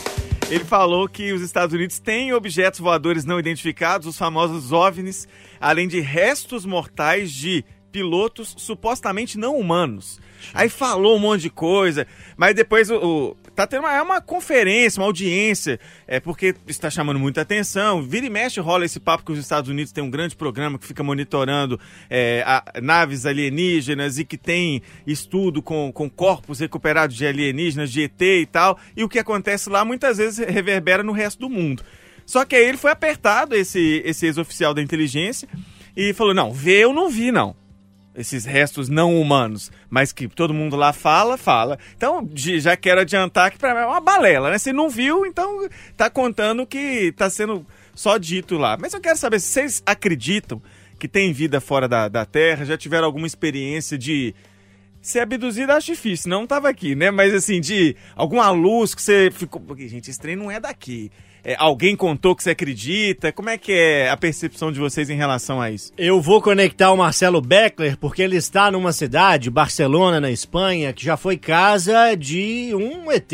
[0.50, 5.26] Ele falou que os Estados Unidos têm objetos voadores não identificados, os famosos OVNIs,
[5.60, 10.20] além de restos mortais de pilotos supostamente não humanos.
[10.52, 14.20] Aí falou um monte de coisa, mas depois o, o- tá tendo uma, é uma
[14.20, 18.02] conferência, uma audiência, é porque está chamando muita atenção.
[18.02, 20.86] Vira e mexe rola esse papo que os Estados Unidos têm um grande programa que
[20.86, 21.78] fica monitorando
[22.10, 28.02] é, a- naves alienígenas e que tem estudo com, com corpos recuperados de alienígenas, de
[28.02, 28.78] ET e tal.
[28.96, 31.82] E o que acontece lá muitas vezes reverbera no resto do mundo.
[32.26, 35.46] Só que aí ele foi apertado, esse, esse ex-oficial da inteligência,
[35.96, 37.54] e falou: não, ver eu não vi, não
[38.14, 41.78] esses restos não humanos, mas que todo mundo lá fala, fala.
[41.96, 44.58] Então, já quero adiantar que pra mim é uma balela, né?
[44.58, 48.76] Você não viu, então tá contando que tá sendo só dito lá.
[48.80, 50.62] Mas eu quero saber se vocês acreditam
[50.98, 54.34] que tem vida fora da, da Terra, já tiveram alguma experiência de
[55.02, 57.10] ser abduzido, acho difícil, não tava aqui, né?
[57.10, 59.60] Mas assim, de alguma luz que você ficou.
[59.60, 61.10] Porque, gente, esse trem não é daqui.
[61.44, 63.30] É, alguém contou que você acredita?
[63.30, 65.92] Como é que é a percepção de vocês em relação a isso?
[65.98, 71.04] Eu vou conectar o Marcelo Beckler porque ele está numa cidade, Barcelona, na Espanha, que
[71.04, 73.30] já foi casa de um ET.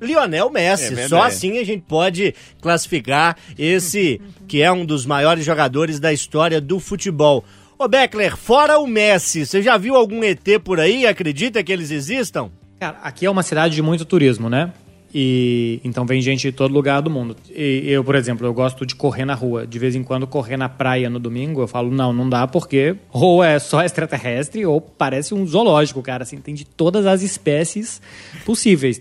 [0.00, 0.88] Lionel É Messi.
[0.94, 1.08] verdade.
[1.08, 6.60] Só assim a gente pode classificar esse que é um dos maiores jogadores da história
[6.60, 7.44] do futebol.
[7.78, 11.06] Ô Beckler, fora o Messi, você já viu algum ET por aí?
[11.06, 12.50] Acredita que eles existam?
[12.80, 14.72] Cara, aqui é uma cidade de muito turismo, né?
[15.12, 17.34] E então vem gente de todo lugar do mundo.
[17.48, 19.66] E eu, por exemplo, eu gosto de correr na rua.
[19.66, 22.94] De vez em quando correr na praia no domingo, eu falo, não, não dá porque
[23.10, 28.02] ou é só extraterrestre ou parece um zoológico, cara, assim, tem de todas as espécies
[28.44, 29.00] possíveis.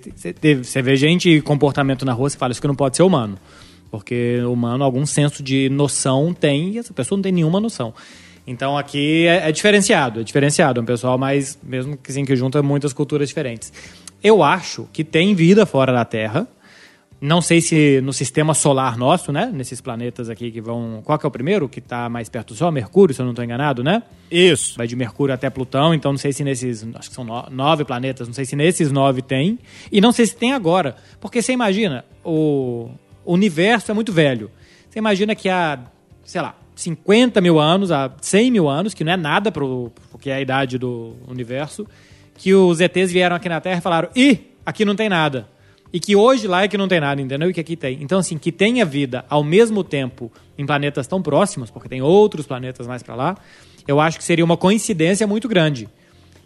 [0.64, 3.38] Você vê gente e comportamento na rua, você fala, isso que não pode ser humano.
[3.92, 7.94] Porque humano, algum senso de noção tem e essa pessoa não tem nenhuma noção.
[8.46, 10.80] Então aqui é, é diferenciado, é diferenciado.
[10.80, 13.74] É um pessoal mais, mesmo que sim, que junta muitas culturas diferentes.
[14.24, 16.48] Eu acho que tem vida fora da Terra.
[17.20, 19.50] Não sei se no sistema solar nosso, né?
[19.52, 21.02] Nesses planetas aqui que vão.
[21.04, 22.72] Qual que é o primeiro que está mais perto do Sol?
[22.72, 24.04] Mercúrio, se eu não estou enganado, né?
[24.30, 24.78] Isso.
[24.78, 26.86] Vai de Mercúrio até Plutão, então não sei se nesses.
[26.94, 29.58] Acho que são no- nove planetas, não sei se nesses nove tem.
[29.92, 30.96] E não sei se tem agora.
[31.20, 32.90] Porque você imagina, o
[33.26, 34.50] o universo é muito velho.
[34.90, 35.80] Você imagina que há,
[36.24, 40.30] sei lá, 50 mil anos, há 100 mil anos, que não é nada pro, porque
[40.30, 41.86] é a idade do universo,
[42.38, 45.48] que os ETs vieram aqui na Terra e falaram: ih, aqui não tem nada.
[45.92, 47.50] E que hoje lá é que não tem nada, entendeu?
[47.50, 48.02] E que aqui tem.
[48.02, 52.46] Então, assim, que tenha vida ao mesmo tempo em planetas tão próximos, porque tem outros
[52.46, 53.38] planetas mais para lá,
[53.88, 55.88] eu acho que seria uma coincidência muito grande.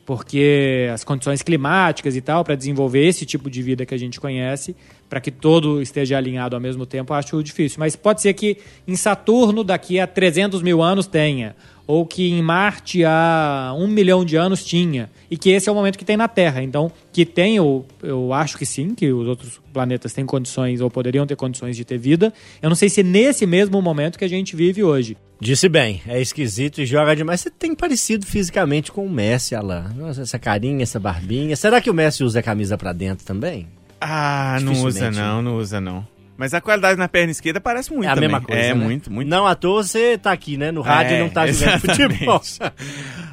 [0.06, 4.20] Porque as condições climáticas e tal, para desenvolver esse tipo de vida que a gente
[4.20, 4.76] conhece,
[5.12, 7.82] para que todo esteja alinhado ao mesmo tempo, acho difícil.
[7.82, 8.56] Mas pode ser que
[8.88, 11.54] em Saturno, daqui a 300 mil anos, tenha.
[11.86, 15.10] Ou que em Marte, há um milhão de anos, tinha.
[15.30, 16.64] E que esse é o momento que tem na Terra.
[16.64, 20.90] Então, que tem, eu, eu acho que sim, que os outros planetas têm condições, ou
[20.90, 22.32] poderiam ter condições de ter vida.
[22.62, 25.18] Eu não sei se nesse mesmo momento que a gente vive hoje.
[25.42, 27.42] Disse bem, é esquisito e joga demais.
[27.42, 29.92] Você tem parecido fisicamente com o Messi, Alan.
[29.94, 31.54] Nossa, essa carinha, essa barbinha.
[31.58, 33.68] Será que o Messi usa a camisa pra dentro também?
[34.02, 36.06] Ah, não usa não, não usa não.
[36.38, 38.28] Mas a qualidade na perna esquerda parece muito é a também.
[38.28, 38.60] mesma coisa.
[38.60, 38.74] É, né?
[38.74, 39.28] muito, muito.
[39.30, 40.72] Não à toa você tá aqui, né?
[40.72, 42.18] No rádio É, e não tá jogando exatamente.
[42.18, 42.42] futebol.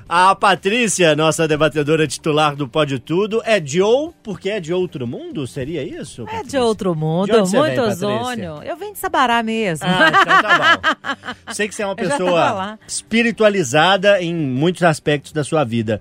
[0.07, 5.07] A Patrícia, nossa debatedora titular do Pode Tudo, é de ou porque é de outro
[5.07, 5.47] mundo?
[5.47, 6.23] Seria isso?
[6.23, 6.63] É de Patrícia?
[6.63, 8.09] outro mundo, De muito vem, Patrícia?
[8.09, 8.63] ozônio.
[8.63, 9.87] Eu venho de Sabará mesmo.
[9.89, 10.81] Ah, então tá
[11.47, 11.53] bom.
[11.55, 15.99] Sei que você é uma pessoa espiritualizada em muitos aspectos da sua vida.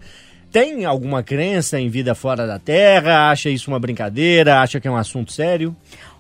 [0.52, 3.30] Tem alguma crença em vida fora da Terra?
[3.30, 4.62] Acha isso uma brincadeira?
[4.62, 5.76] Acha que é um assunto sério?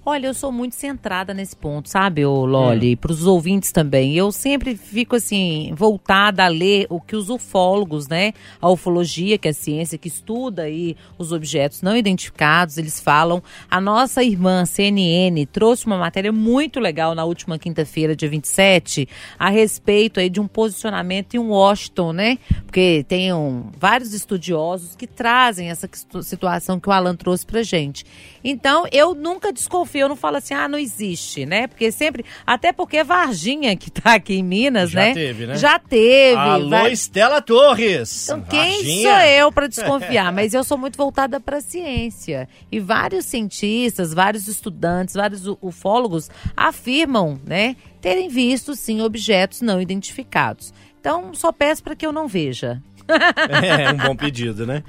[0.10, 2.95] Olha, eu sou muito centrada nesse ponto, sabe, ô Loli?
[2.95, 4.16] Para os ouvintes também.
[4.16, 8.32] Eu sempre fico assim, voltada a ler o que os ufólogos, né?
[8.62, 13.43] A ufologia, que é a ciência que estuda aí os objetos não identificados, eles falam.
[13.70, 19.49] A nossa irmã CNN trouxe uma matéria muito legal na última quinta-feira, dia 27, a
[19.49, 22.38] respeito aí de um posicionamento em Washington, né?
[22.66, 25.89] Porque tem um, vários estudiosos que trazem essa
[26.22, 28.05] situação que o Alan trouxe pra gente.
[28.41, 31.68] Então, eu nunca desconfio, eu não falo assim, ah, não existe, né?
[31.68, 35.14] Porque sempre, até porque Varginha, que tá aqui em Minas, Já né?
[35.14, 35.56] teve, né?
[35.58, 36.36] Já teve.
[36.38, 38.24] Alô, vai- Estela Torres.
[38.30, 39.10] então, quem Varginha.
[39.10, 40.32] sou eu para desconfiar?
[40.34, 42.48] Mas eu sou muito voltada para a ciência.
[42.72, 50.74] E vários cientistas, vários estudantes, vários ufólogos afirmam, né, terem visto sim objetos não identificados.
[51.00, 52.82] Então, só peço para que eu não veja.
[53.49, 54.84] É, um bom pedido, né?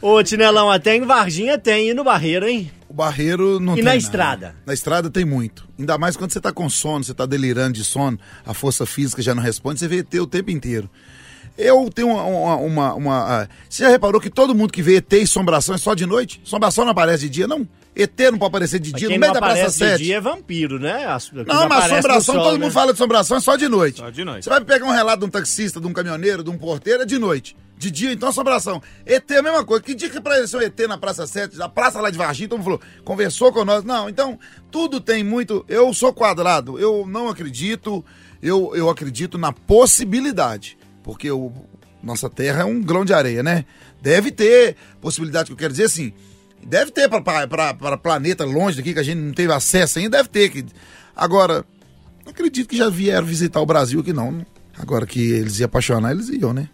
[0.00, 2.70] Ô, Tinelão, até em Varginha tem, e no Barreiro, hein?
[2.88, 3.98] O barreiro não E tem na nada.
[3.98, 4.56] estrada?
[4.66, 5.66] Na estrada tem muito.
[5.78, 9.20] Ainda mais quando você tá com sono, você tá delirando de sono, a força física
[9.20, 10.88] já não responde, você vê ET o tempo inteiro.
[11.58, 12.22] Eu tenho uma.
[12.24, 15.74] uma, uma- uma, ah, você já reparou que todo mundo que vê ET e assombração
[15.74, 16.40] é só de noite?
[16.44, 17.66] Assombração não aparece de dia, não?
[17.96, 20.02] ET não pode aparecer de dia, no meio da Praça aparece de 7.
[20.02, 21.06] dia é vampiro, né?
[21.06, 22.64] As- Não, mas assombração, sol, todo né?
[22.64, 23.98] mundo fala de assombração, é só de noite.
[23.98, 24.44] Só de noite.
[24.44, 27.06] Você vai pegar um relato de um taxista, de um caminhoneiro, de um porteiro, é
[27.06, 27.56] de noite.
[27.76, 28.82] De dia, então, assombração.
[29.06, 29.82] ET é a mesma coisa.
[29.82, 32.64] Que dia que apareceu ET na Praça 7, na praça lá de Varginha, todo mundo
[32.64, 33.84] falou, conversou com nós.
[33.84, 34.38] Não, então,
[34.70, 35.64] tudo tem muito...
[35.68, 38.04] Eu sou quadrado, eu não acredito,
[38.42, 40.76] eu, eu acredito na possibilidade.
[41.02, 41.52] Porque o,
[42.02, 43.64] nossa Terra é um grão de areia, né?
[44.02, 46.12] Deve ter possibilidade, que eu quero dizer assim...
[46.66, 50.48] Deve ter para planeta longe daqui, que a gente não teve acesso ainda, deve ter.
[50.50, 50.64] Que...
[51.14, 51.64] Agora,
[52.24, 54.44] não acredito que já vieram visitar o Brasil aqui, não.
[54.78, 56.68] Agora que eles iam apaixonar, eles iam, né?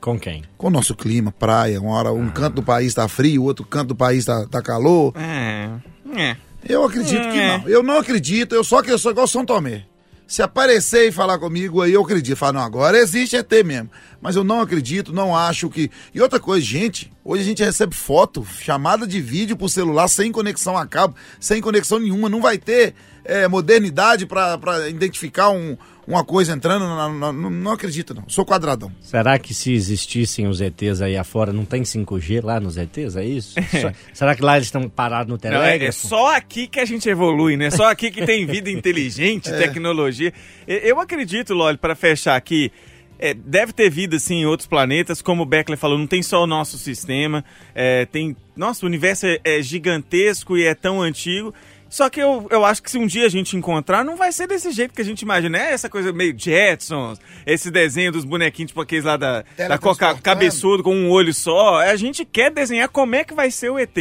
[0.00, 0.42] Com quem?
[0.58, 3.64] Com o nosso clima, praia, uma hora um canto do país tá frio, o outro
[3.64, 5.14] canto do país tá, tá calor.
[5.16, 5.70] É.
[6.14, 6.36] É.
[6.68, 7.58] Eu acredito que É.
[7.58, 7.68] não.
[7.68, 9.86] Eu não acredito, eu só que eu sou igual São Tomé.
[10.34, 12.36] Se aparecer e falar comigo, aí eu acredito.
[12.36, 13.88] Falar, não, agora existe ET mesmo.
[14.20, 15.88] Mas eu não acredito, não acho que.
[16.12, 20.32] E outra coisa, gente, hoje a gente recebe foto, chamada de vídeo por celular sem
[20.32, 22.28] conexão a cabo, sem conexão nenhuma.
[22.28, 24.58] Não vai ter é, modernidade pra
[24.88, 25.76] identificar um-
[26.06, 26.82] uma coisa entrando.
[26.86, 28.24] na- na- não, não acredito, não.
[28.28, 28.92] Sou quadradão.
[29.00, 33.16] Será que se existissem os ETs aí afora, não tem 5G lá nos ETs?
[33.16, 33.54] É isso?
[33.80, 36.06] Só- será que lá eles estão parados no Não, é, é telégrafo?
[36.06, 37.70] só aqui que a gente evolui, né?
[37.70, 40.32] Só aqui que tem vida inteligente, tecnologia.
[40.68, 42.70] E- Eu acredito, Loli, para fechar aqui,
[43.18, 46.42] é, deve ter vida sim em outros planetas, como o Beckler falou, não tem só
[46.42, 47.44] o nosso sistema,
[47.74, 48.36] é, tem.
[48.56, 51.54] Nossa, o universo é, é gigantesco e é tão antigo.
[51.94, 54.48] Só que eu, eu acho que se um dia a gente encontrar, não vai ser
[54.48, 55.56] desse jeito que a gente imagina.
[55.56, 60.12] É essa coisa meio Jetsons, esse desenho dos bonequinhos, tipo aqueles lá da, da Coca
[60.16, 61.76] cabeçudo com um olho só.
[61.76, 63.96] A gente quer desenhar como é que vai ser o ET.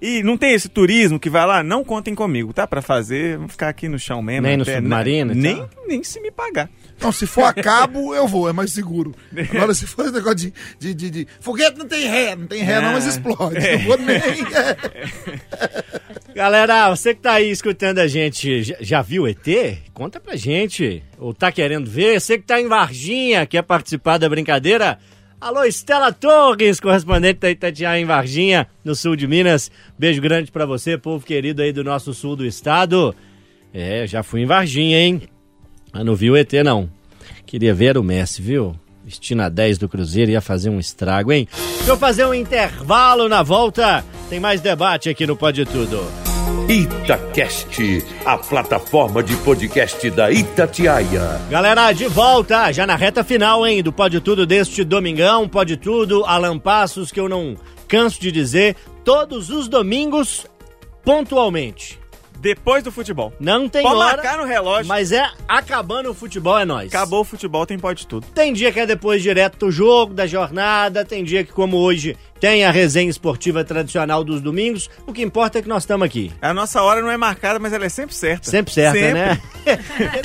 [0.00, 1.62] E não tem esse turismo que vai lá?
[1.62, 2.66] Não contem comigo, tá?
[2.66, 4.46] Pra fazer, vamos ficar aqui no chão mesmo.
[4.46, 6.68] Nem no até- submarino e Nem, nem se me pagar.
[7.00, 9.14] Não, se for a cabo, eu vou, é mais seguro.
[9.54, 12.62] Agora, se for esse negócio de, de, de, de- Foguete não tem ré, não tem
[12.62, 13.10] ré, não, mas Ah.
[13.10, 13.54] explode.
[13.58, 14.20] Não vou nem.
[16.34, 19.46] Galera, você que tá aí escutando a gente, já, já viu ET?
[19.94, 21.02] Conta pra gente.
[21.18, 22.20] Ou tá querendo ver?
[22.20, 24.98] Você que tá em Varginha, quer participar da brincadeira?
[25.38, 29.70] Alô, Estela Torres, correspondente da Itatiaia em Varginha, no sul de Minas.
[29.98, 33.14] Beijo grande pra você, povo querido aí do nosso sul do estado.
[33.72, 35.22] É, já fui em Varginha, hein?
[35.92, 36.90] Mas não viu ET, não.
[37.44, 38.74] Queria ver o Messi, viu?
[39.04, 41.46] Vestindo a 10 do Cruzeiro ia fazer um estrago, hein?
[41.76, 44.04] Deixa eu fazer um intervalo na volta.
[44.28, 46.25] Tem mais debate aqui no Pode Tudo.
[46.68, 51.40] Itacast, a plataforma de podcast da Itatiaia.
[51.50, 56.24] Galera, de volta, já na reta final, hein, do Pode Tudo deste domingão, Pode Tudo,
[56.24, 57.56] Alan Passos, que eu não
[57.88, 60.46] canso de dizer, todos os domingos,
[61.04, 61.98] pontualmente.
[62.38, 63.32] Depois do futebol.
[63.40, 64.86] Não tem Pode hora, marcar no relógio.
[64.86, 66.94] mas é acabando o futebol, é nóis.
[66.94, 68.26] Acabou o futebol, tem pode tudo.
[68.28, 72.16] Tem dia que é depois direto do jogo, da jornada, tem dia que, como hoje,
[72.40, 74.90] tem a resenha esportiva tradicional dos domingos.
[75.06, 76.32] O que importa é que nós estamos aqui.
[76.40, 78.50] A nossa hora não é marcada, mas ela é sempre certa.
[78.50, 79.20] Sempre certa, Sempre.
[79.22, 79.38] né?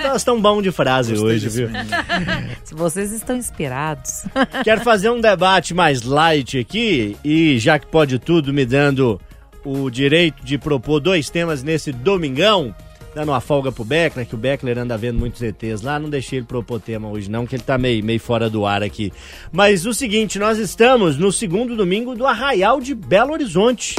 [0.03, 1.69] nós estamos bom de frase Gostei hoje, viu?
[2.63, 4.25] Se vocês estão inspirados.
[4.63, 9.19] Quero fazer um debate mais light aqui e já que pode tudo me dando
[9.63, 12.73] o direito de propor dois temas nesse domingão,
[13.13, 16.39] dando uma folga pro Beckler, que o Beckler anda vendo muitos ETs lá, não deixei
[16.39, 19.11] ele propor tema hoje não, que ele tá meio, meio fora do ar aqui.
[19.51, 23.95] Mas o seguinte, nós estamos no segundo domingo do Arraial de Belo Horizonte,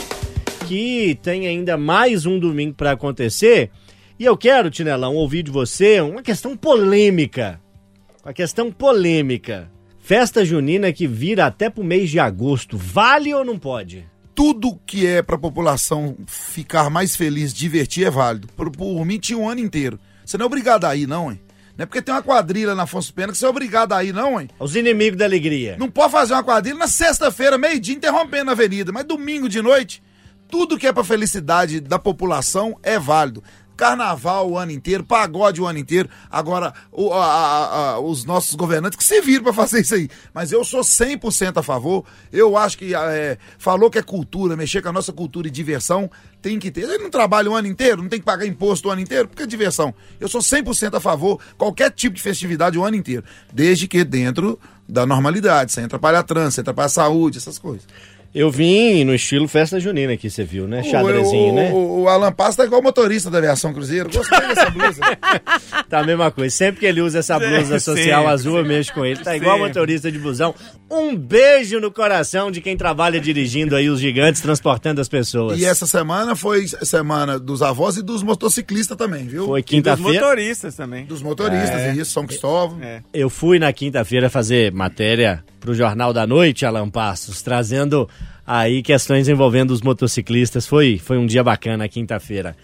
[0.66, 3.70] que tem ainda mais um domingo para acontecer,
[4.18, 7.60] e eu quero, Tinelão, ouvir de você uma questão polêmica.
[8.24, 9.70] Uma questão polêmica.
[9.98, 14.11] Festa junina que vira até pro mês de agosto, vale ou não pode?
[14.35, 18.49] Tudo que é pra população ficar mais feliz, divertir, é válido.
[18.57, 19.99] Por, por mim, tinha um ano inteiro.
[20.24, 21.41] Você não é obrigado a ir, não, hein?
[21.76, 24.12] Não é porque tem uma quadrilha na Afonso Pena que você é obrigado a ir,
[24.12, 24.49] não, hein?
[24.59, 25.76] Os inimigos da alegria.
[25.78, 30.03] Não pode fazer uma quadrilha na sexta-feira, meio-dia, interrompendo a avenida, mas domingo de noite,
[30.49, 33.43] tudo que é pra felicidade da população é válido.
[33.76, 36.08] Carnaval o ano inteiro, pagode o ano inteiro.
[36.30, 40.08] Agora, o- a- a- a- os nossos governantes que se viram pra fazer isso aí.
[40.32, 42.04] Mas eu sou 100% a favor.
[42.32, 46.10] Eu acho que é, falou que é cultura, mexer com a nossa cultura e diversão,
[46.40, 46.82] tem que ter.
[46.82, 49.42] Ele não trabalha o ano inteiro, não tem que pagar imposto o ano inteiro, porque
[49.44, 49.94] é diversão.
[50.20, 53.24] Eu sou 100% a favor, qualquer tipo de festividade o ano inteiro.
[53.52, 54.58] Desde que dentro
[54.88, 57.86] da normalidade, sem atrapalhar trânsito, sem atrapalhar a saúde, essas coisas.
[58.35, 60.83] Eu vim no estilo festa junina aqui, você viu, né?
[60.83, 61.70] Xadrezinho, o, né?
[61.70, 64.09] O, o Alan Passo tá igual motorista da aviação Cruzeiro.
[64.11, 65.01] Gostei dessa blusa.
[65.89, 66.55] Tá a mesma coisa.
[66.57, 68.28] Sempre que ele usa essa blusa Sim, social sim.
[68.28, 69.20] azul, eu mexo com ele.
[69.22, 70.55] Tá igual motorista de busão.
[70.91, 75.61] Um beijo no coração de quem trabalha dirigindo aí os gigantes, transportando as pessoas.
[75.61, 79.45] E essa semana foi semana dos avós e dos motociclistas também, viu?
[79.45, 80.20] Foi E dos quinta-feira.
[80.20, 81.05] motoristas também.
[81.05, 81.93] Dos motoristas, É.
[81.93, 82.78] isso, São Cristóvão.
[82.83, 83.03] É.
[83.12, 88.09] Eu fui na quinta-feira fazer matéria pro Jornal da Noite, Alan Passos, trazendo
[88.47, 90.66] aí questões envolvendo os motociclistas.
[90.66, 92.57] Foi, foi um dia bacana, quinta-feira.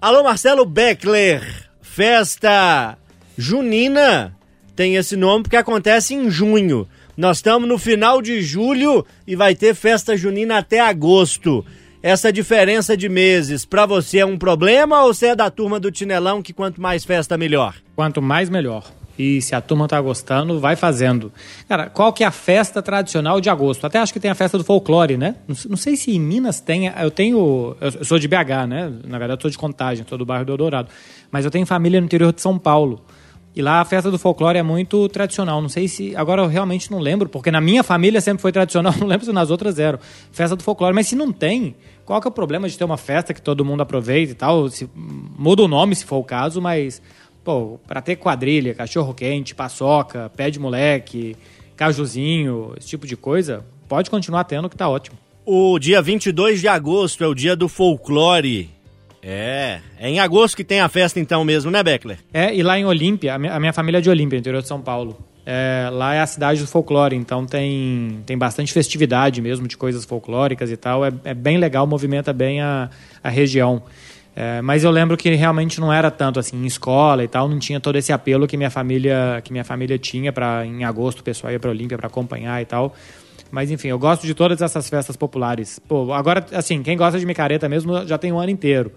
[0.00, 1.42] Alô, Marcelo Beckler,
[1.80, 2.98] festa
[3.36, 4.36] junina
[4.74, 6.86] tem esse nome porque acontece em junho.
[7.16, 11.64] Nós estamos no final de julho e vai ter festa junina até agosto.
[12.02, 15.90] Essa diferença de meses, pra você é um problema ou você é da turma do
[15.90, 17.76] Tinelão que quanto mais festa melhor?
[17.96, 18.84] Quanto mais, melhor.
[19.18, 21.32] E se a turma tá gostando, vai fazendo.
[21.68, 23.86] Cara, qual que é a festa tradicional de agosto?
[23.86, 25.36] Até acho que tem a festa do folclore, né?
[25.46, 26.86] Não, sei se em Minas tem.
[26.86, 27.76] Eu tenho.
[27.80, 28.92] Eu sou de BH, né?
[29.04, 30.88] Na verdade, eu sou de Contagem, sou do bairro do Eldorado.
[31.30, 33.04] Mas eu tenho família no interior de São Paulo.
[33.56, 35.62] E lá a festa do folclore é muito tradicional.
[35.62, 36.16] Não sei se.
[36.16, 39.32] Agora eu realmente não lembro, porque na minha família sempre foi tradicional, não lembro se
[39.32, 39.98] nas outras eram.
[40.32, 40.92] Festa do folclore.
[40.92, 43.64] Mas se não tem, qual que é o problema de ter uma festa que todo
[43.64, 44.68] mundo aproveita e tal?
[44.68, 47.00] Se, muda o nome se for o caso, mas.
[47.44, 51.36] Pô, pra ter quadrilha, cachorro quente, paçoca, pé de moleque,
[51.76, 55.18] cajuzinho, esse tipo de coisa, pode continuar tendo que tá ótimo.
[55.44, 58.70] O dia 22 de agosto é o dia do folclore.
[59.22, 62.18] É, é em agosto que tem a festa então mesmo, né, Beckler?
[62.32, 64.68] É, e lá em Olímpia, a minha, a minha família é de Olímpia, interior de
[64.68, 65.18] São Paulo.
[65.46, 70.04] É, lá é a cidade do folclore, então tem, tem bastante festividade mesmo de coisas
[70.04, 71.04] folclóricas e tal.
[71.04, 72.88] É, é bem legal, movimenta bem a,
[73.22, 73.82] a região.
[74.36, 77.58] É, mas eu lembro que realmente não era tanto assim em escola e tal, não
[77.58, 81.22] tinha todo esse apelo que minha família que minha família tinha para em agosto o
[81.22, 82.94] pessoal ia para Olímpia para acompanhar e tal.
[83.50, 85.78] Mas enfim, eu gosto de todas essas festas populares.
[85.78, 88.90] Pô, agora assim, quem gosta de micareta mesmo já tem um ano inteiro.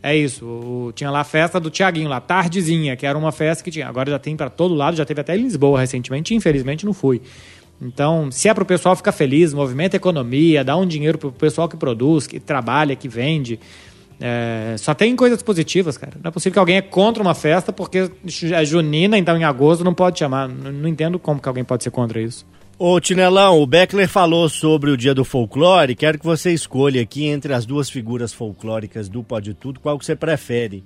[0.00, 0.44] É isso.
[0.46, 3.88] o- tinha lá a festa do Tiaguinho, lá, tardezinha, que era uma festa que tinha.
[3.88, 7.20] Agora já tem para todo lado, já teve até em Lisboa recentemente, infelizmente não fui.
[7.82, 11.32] Então, se é para o pessoal ficar feliz, movimenta a economia, dá um dinheiro pro
[11.32, 13.58] pessoal que produz, que trabalha, que vende.
[14.20, 16.12] É, só tem coisas positivas, cara.
[16.22, 18.10] Não é possível que alguém é contra uma festa porque
[18.52, 20.48] é junina, então em agosto não pode chamar.
[20.48, 22.46] Não, não entendo como que alguém pode ser contra isso.
[22.78, 25.94] Ô Tinelão, o Beckler falou sobre o dia do folclore.
[25.94, 30.04] Quero que você escolha aqui entre as duas figuras folclóricas do Pode Tudo, qual que
[30.04, 30.84] você prefere.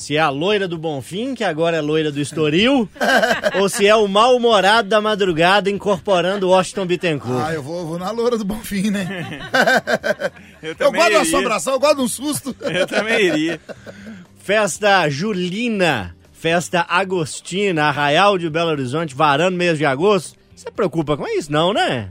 [0.00, 2.88] Se é a loira do Bonfim, que agora é loira do Estoril,
[3.60, 7.44] ou se é o mal-humorado da madrugada incorporando Washington Bittencourt.
[7.46, 9.40] Ah, eu vou, vou na loura do Bonfim, né?
[10.62, 12.56] Eu, Eu gosto da assombração, eu gosto de um susto.
[12.64, 13.60] Eu também iria.
[14.38, 20.38] Festa Julina, festa Agostina, Arraial de Belo Horizonte, varando mês de agosto.
[20.56, 22.08] Você preocupa com isso, não, né?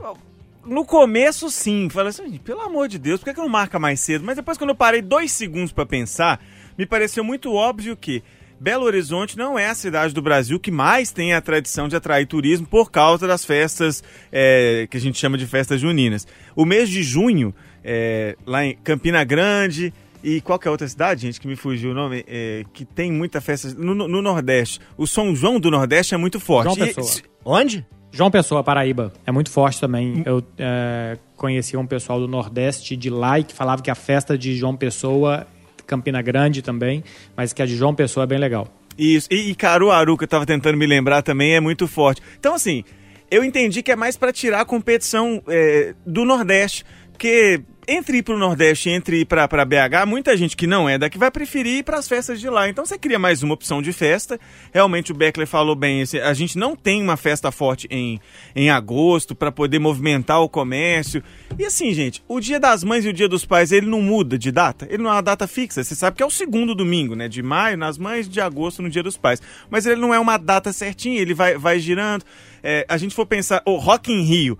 [0.64, 1.88] No começo, sim.
[1.90, 4.24] Falei assim, pelo amor de Deus, por que, que não marca mais cedo?
[4.24, 6.40] Mas depois, quando eu parei dois segundos pra pensar,
[6.80, 8.22] me pareceu muito óbvio que
[8.58, 12.26] Belo Horizonte não é a cidade do Brasil que mais tem a tradição de atrair
[12.26, 14.02] turismo por causa das festas
[14.32, 16.26] é, que a gente chama de festas juninas.
[16.56, 17.54] O mês de junho,
[17.84, 19.92] é, lá em Campina Grande,
[20.24, 22.24] e qual que é outra cidade, gente, que me fugiu o nome?
[22.26, 24.80] É, que tem muita festa no, no- no Nordeste.
[24.96, 26.74] O São João do Nordeste é muito forte.
[26.74, 27.22] João E- Pessoa.
[27.44, 27.86] Onde?
[28.12, 30.22] João Pessoa, Paraíba, é muito forte também.
[30.26, 34.36] Eu é, conheci um pessoal do Nordeste de lá e que falava que a festa
[34.36, 35.46] de João Pessoa,
[35.90, 37.02] Campina Grande também,
[37.36, 38.68] mas que a de João Pessoa é bem legal.
[38.96, 39.26] Isso.
[39.30, 42.22] E, e Caruaru, que eu tava tentando me lembrar também, é muito forte.
[42.38, 42.84] Então, assim,
[43.28, 46.84] eu entendi que é mais pra tirar a competição é, do Nordeste.
[47.20, 50.96] Porque entre ir pro Nordeste e entre ir pra BH, muita gente que não é
[50.96, 52.66] daqui vai preferir ir pras festas de lá.
[52.66, 54.40] Então você cria mais uma opção de festa.
[54.72, 58.18] Realmente o Beckler falou bem, esse- a gente não tem uma festa forte em,
[58.56, 61.22] em agosto pra poder movimentar o comércio.
[61.58, 64.38] E assim, gente, o Dia das Mães e o Dia dos Pais, ele não muda
[64.38, 64.86] de data?
[64.88, 65.84] Ele não é uma data fixa.
[65.84, 67.28] Você sabe que é o segundo domingo, né?
[67.28, 69.42] De maio nas mães, de agosto no Dia dos Pais.
[69.68, 72.24] Mas ele não é uma data certinha, ele vai, vai girando.
[72.62, 74.58] É, a gente for pensar, o Rock in Rio.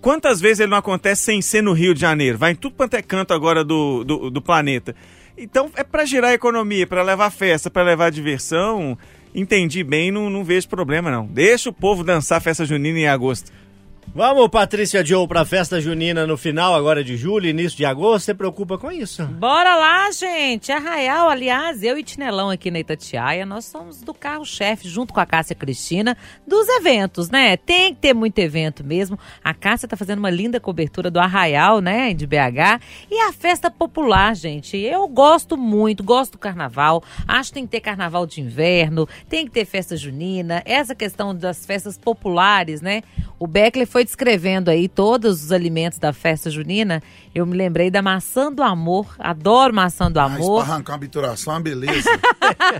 [0.00, 2.38] Quantas vezes ele não acontece sem ser no Rio de Janeiro?
[2.38, 4.94] Vai em tudo quanto é canto agora do, do, do planeta.
[5.36, 8.96] Então é para girar a economia, para levar festa, para levar diversão.
[9.34, 11.26] Entendi bem, não, não vejo problema não.
[11.26, 13.52] Deixa o povo dançar festa junina em agosto.
[14.14, 18.24] Vamos, Patrícia Joe, pra festa junina no final agora de julho, início de agosto.
[18.24, 19.24] Você preocupa com isso?
[19.24, 20.72] Bora lá, gente.
[20.72, 25.26] Arraial, aliás, eu e Tinelão aqui na Itatiaia, nós somos do carro-chefe, junto com a
[25.26, 27.56] Cássia Cristina, dos eventos, né?
[27.56, 29.18] Tem que ter muito evento mesmo.
[29.44, 32.80] A Cássia tá fazendo uma linda cobertura do Arraial, né, de BH.
[33.10, 34.76] E a festa popular, gente.
[34.76, 37.04] Eu gosto muito, gosto do carnaval.
[37.26, 40.62] Acho que tem que ter carnaval de inverno, tem que ter festa junina.
[40.64, 43.02] Essa questão das festas populares, né?
[43.38, 47.02] O Beckler foi descrevendo aí todos os alimentos da festa junina.
[47.34, 49.14] Eu me lembrei da maçã do amor.
[49.18, 50.64] Adoro maçã do Mas amor.
[50.64, 52.08] pra arrancar uma bituração é uma beleza.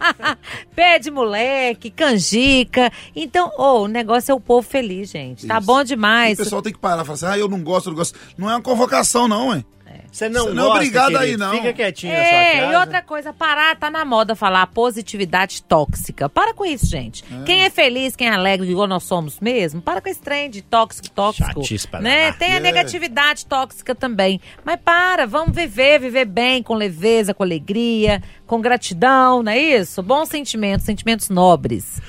[0.75, 2.91] Pé de moleque, canjica.
[3.15, 5.47] Então, ô, o negócio é o povo feliz, gente.
[5.47, 5.67] Tá Isso.
[5.67, 6.39] bom E demais.
[6.39, 8.19] o pessoal tem que parar e falar assim, ah, eu não gosto, eu não gosto.
[8.37, 9.65] Não é uma convocação, não, hein?
[10.11, 11.45] Você não não é gosta, obrigado aí, querido.
[11.45, 11.53] não.
[11.53, 12.73] Fica quietinho na sua É, casa.
[12.73, 16.29] e outra coisa, parar, tá na moda falar positividade tóxica.
[16.29, 17.23] Para com isso, gente.
[17.45, 20.63] Quem é feliz, quem é alegre, igual nós somos mesmo, para com esse trem de
[20.63, 21.47] tóxico, tóxico.
[21.63, 22.33] Chatice pra né?
[22.33, 22.61] Tem a É.
[22.61, 24.41] negatividade tóxica também.
[24.65, 30.03] Mas para, vamos viver, viver bem, com leveza, com alegria, com gratidão, não é isso?
[30.03, 32.01] Bons sentimentos, sentimentos nobres.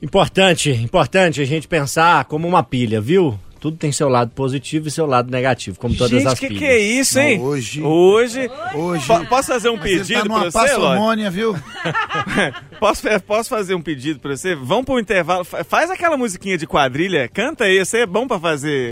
[0.00, 3.38] Importante, importante a gente pensar como uma pilha, viu?
[3.62, 6.58] Tudo tem seu lado positivo e seu lado negativo, como todas Gente, as que pilhas.
[6.58, 7.38] que é isso, hein?
[7.38, 8.50] Não, hoje- Hoje...
[8.74, 9.06] Hoje.
[9.06, 11.54] Po- Posso fazer um Mas ele pedido tá numa pra você, viu?
[12.80, 14.56] Posso, posso fazer um pedido pra você?
[14.56, 15.44] Vamos pro intervalo.
[15.44, 18.90] Fa- Faz aquela musiquinha de quadrilha, canta aí, você é bom pra fazer.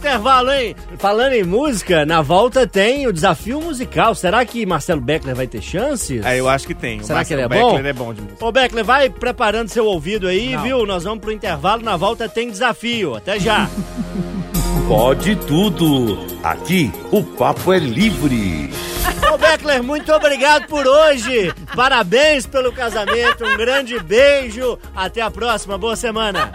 [0.00, 0.74] Intervalo, hein?
[0.98, 4.14] Falando em música, na volta tem o desafio musical.
[4.14, 6.24] Será que Marcelo Beckler vai ter chances?
[6.24, 7.00] É, eu acho que tem.
[7.00, 7.74] O Será que ele é Marcelo bom?
[7.76, 8.44] Beckler é bom de música.
[8.46, 10.62] Ô Beckler, vai preparando seu ouvido aí, Não.
[10.62, 10.86] viu?
[10.86, 13.14] Nós vamos pro intervalo, na volta tem desafio.
[13.14, 13.68] Até já.
[14.88, 16.18] Pode tudo.
[16.42, 18.70] Aqui o papo é livre.
[19.32, 21.52] Ô Beckler, muito obrigado por hoje.
[21.76, 24.78] Parabéns pelo casamento, um grande beijo.
[24.96, 26.50] Até a próxima, boa semana.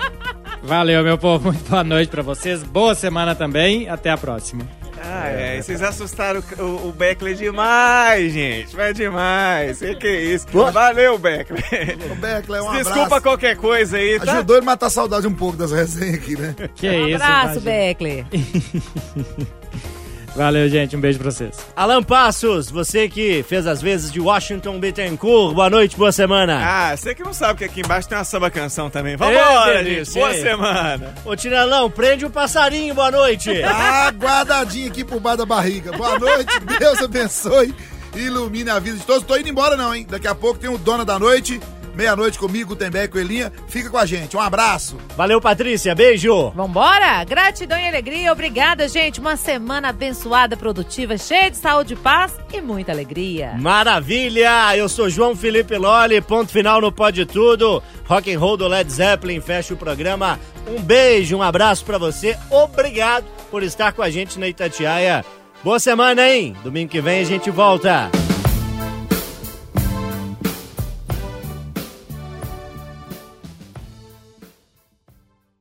[0.66, 1.52] Valeu, meu povo.
[1.52, 2.64] Muito boa noite pra vocês.
[2.64, 3.88] Boa semana também.
[3.90, 4.68] Até a próxima.
[5.02, 5.62] Ah, é.
[5.62, 8.76] Vocês assustaram o, o, o Beckler demais, gente.
[8.76, 9.78] Vai demais.
[9.78, 10.48] Sei que é isso.
[10.72, 11.64] Valeu, Beckler.
[12.12, 13.22] O Beckler, um Desculpa abraço.
[13.22, 14.32] qualquer coisa aí, tá?
[14.34, 16.56] Ajudou ele a matar a saudade um pouco das resenhas aqui, né?
[16.76, 17.72] Que Um isso, abraço, imagina.
[17.72, 18.26] Beckler.
[20.36, 20.96] Valeu, gente.
[20.96, 21.58] Um beijo pra vocês.
[21.76, 26.60] Alan Passos, você que fez as vezes de Washington Bittencourt, boa noite, boa semana.
[26.62, 29.16] Ah, você que não sabe que aqui embaixo tem uma samba canção também.
[29.16, 30.14] Vambora, É, gente.
[30.14, 31.14] Boa semana.
[31.24, 33.62] Ô Tinelão, prende o passarinho, boa noite.
[33.62, 35.94] Tá guardadinho aqui por baixo da barriga.
[35.94, 37.74] Boa noite, Deus abençoe
[38.16, 39.24] ilumine a vida de todos.
[39.24, 40.06] Tô indo embora não, hein?
[40.10, 41.60] Daqui a pouco tem o Dona da Noite,
[41.96, 43.52] meia-noite comigo, Tembeco Coelhinha.
[43.68, 44.98] Fica com a gente, um abraço.
[45.16, 46.50] Valeu, Patrícia, beijo.
[46.52, 47.24] Vambora?
[47.24, 48.32] Gratidão e alegria.
[48.32, 49.20] Obrigada, gente.
[49.20, 53.54] Uma semana abençoada, produtiva, cheia de saúde, paz e muita alegria.
[53.58, 54.76] Maravilha!
[54.76, 57.82] Eu sou João Felipe Loli, ponto final no Pode Tudo.
[58.06, 60.40] Rock and Roll do Led Zeppelin fecha o programa.
[60.68, 62.38] Um beijo, um abraço pra você.
[62.50, 65.24] Obrigado por estar com a gente na Itatiaia.
[65.64, 66.56] Boa semana, hein?
[66.64, 68.12] Domingo que vem a gente volta.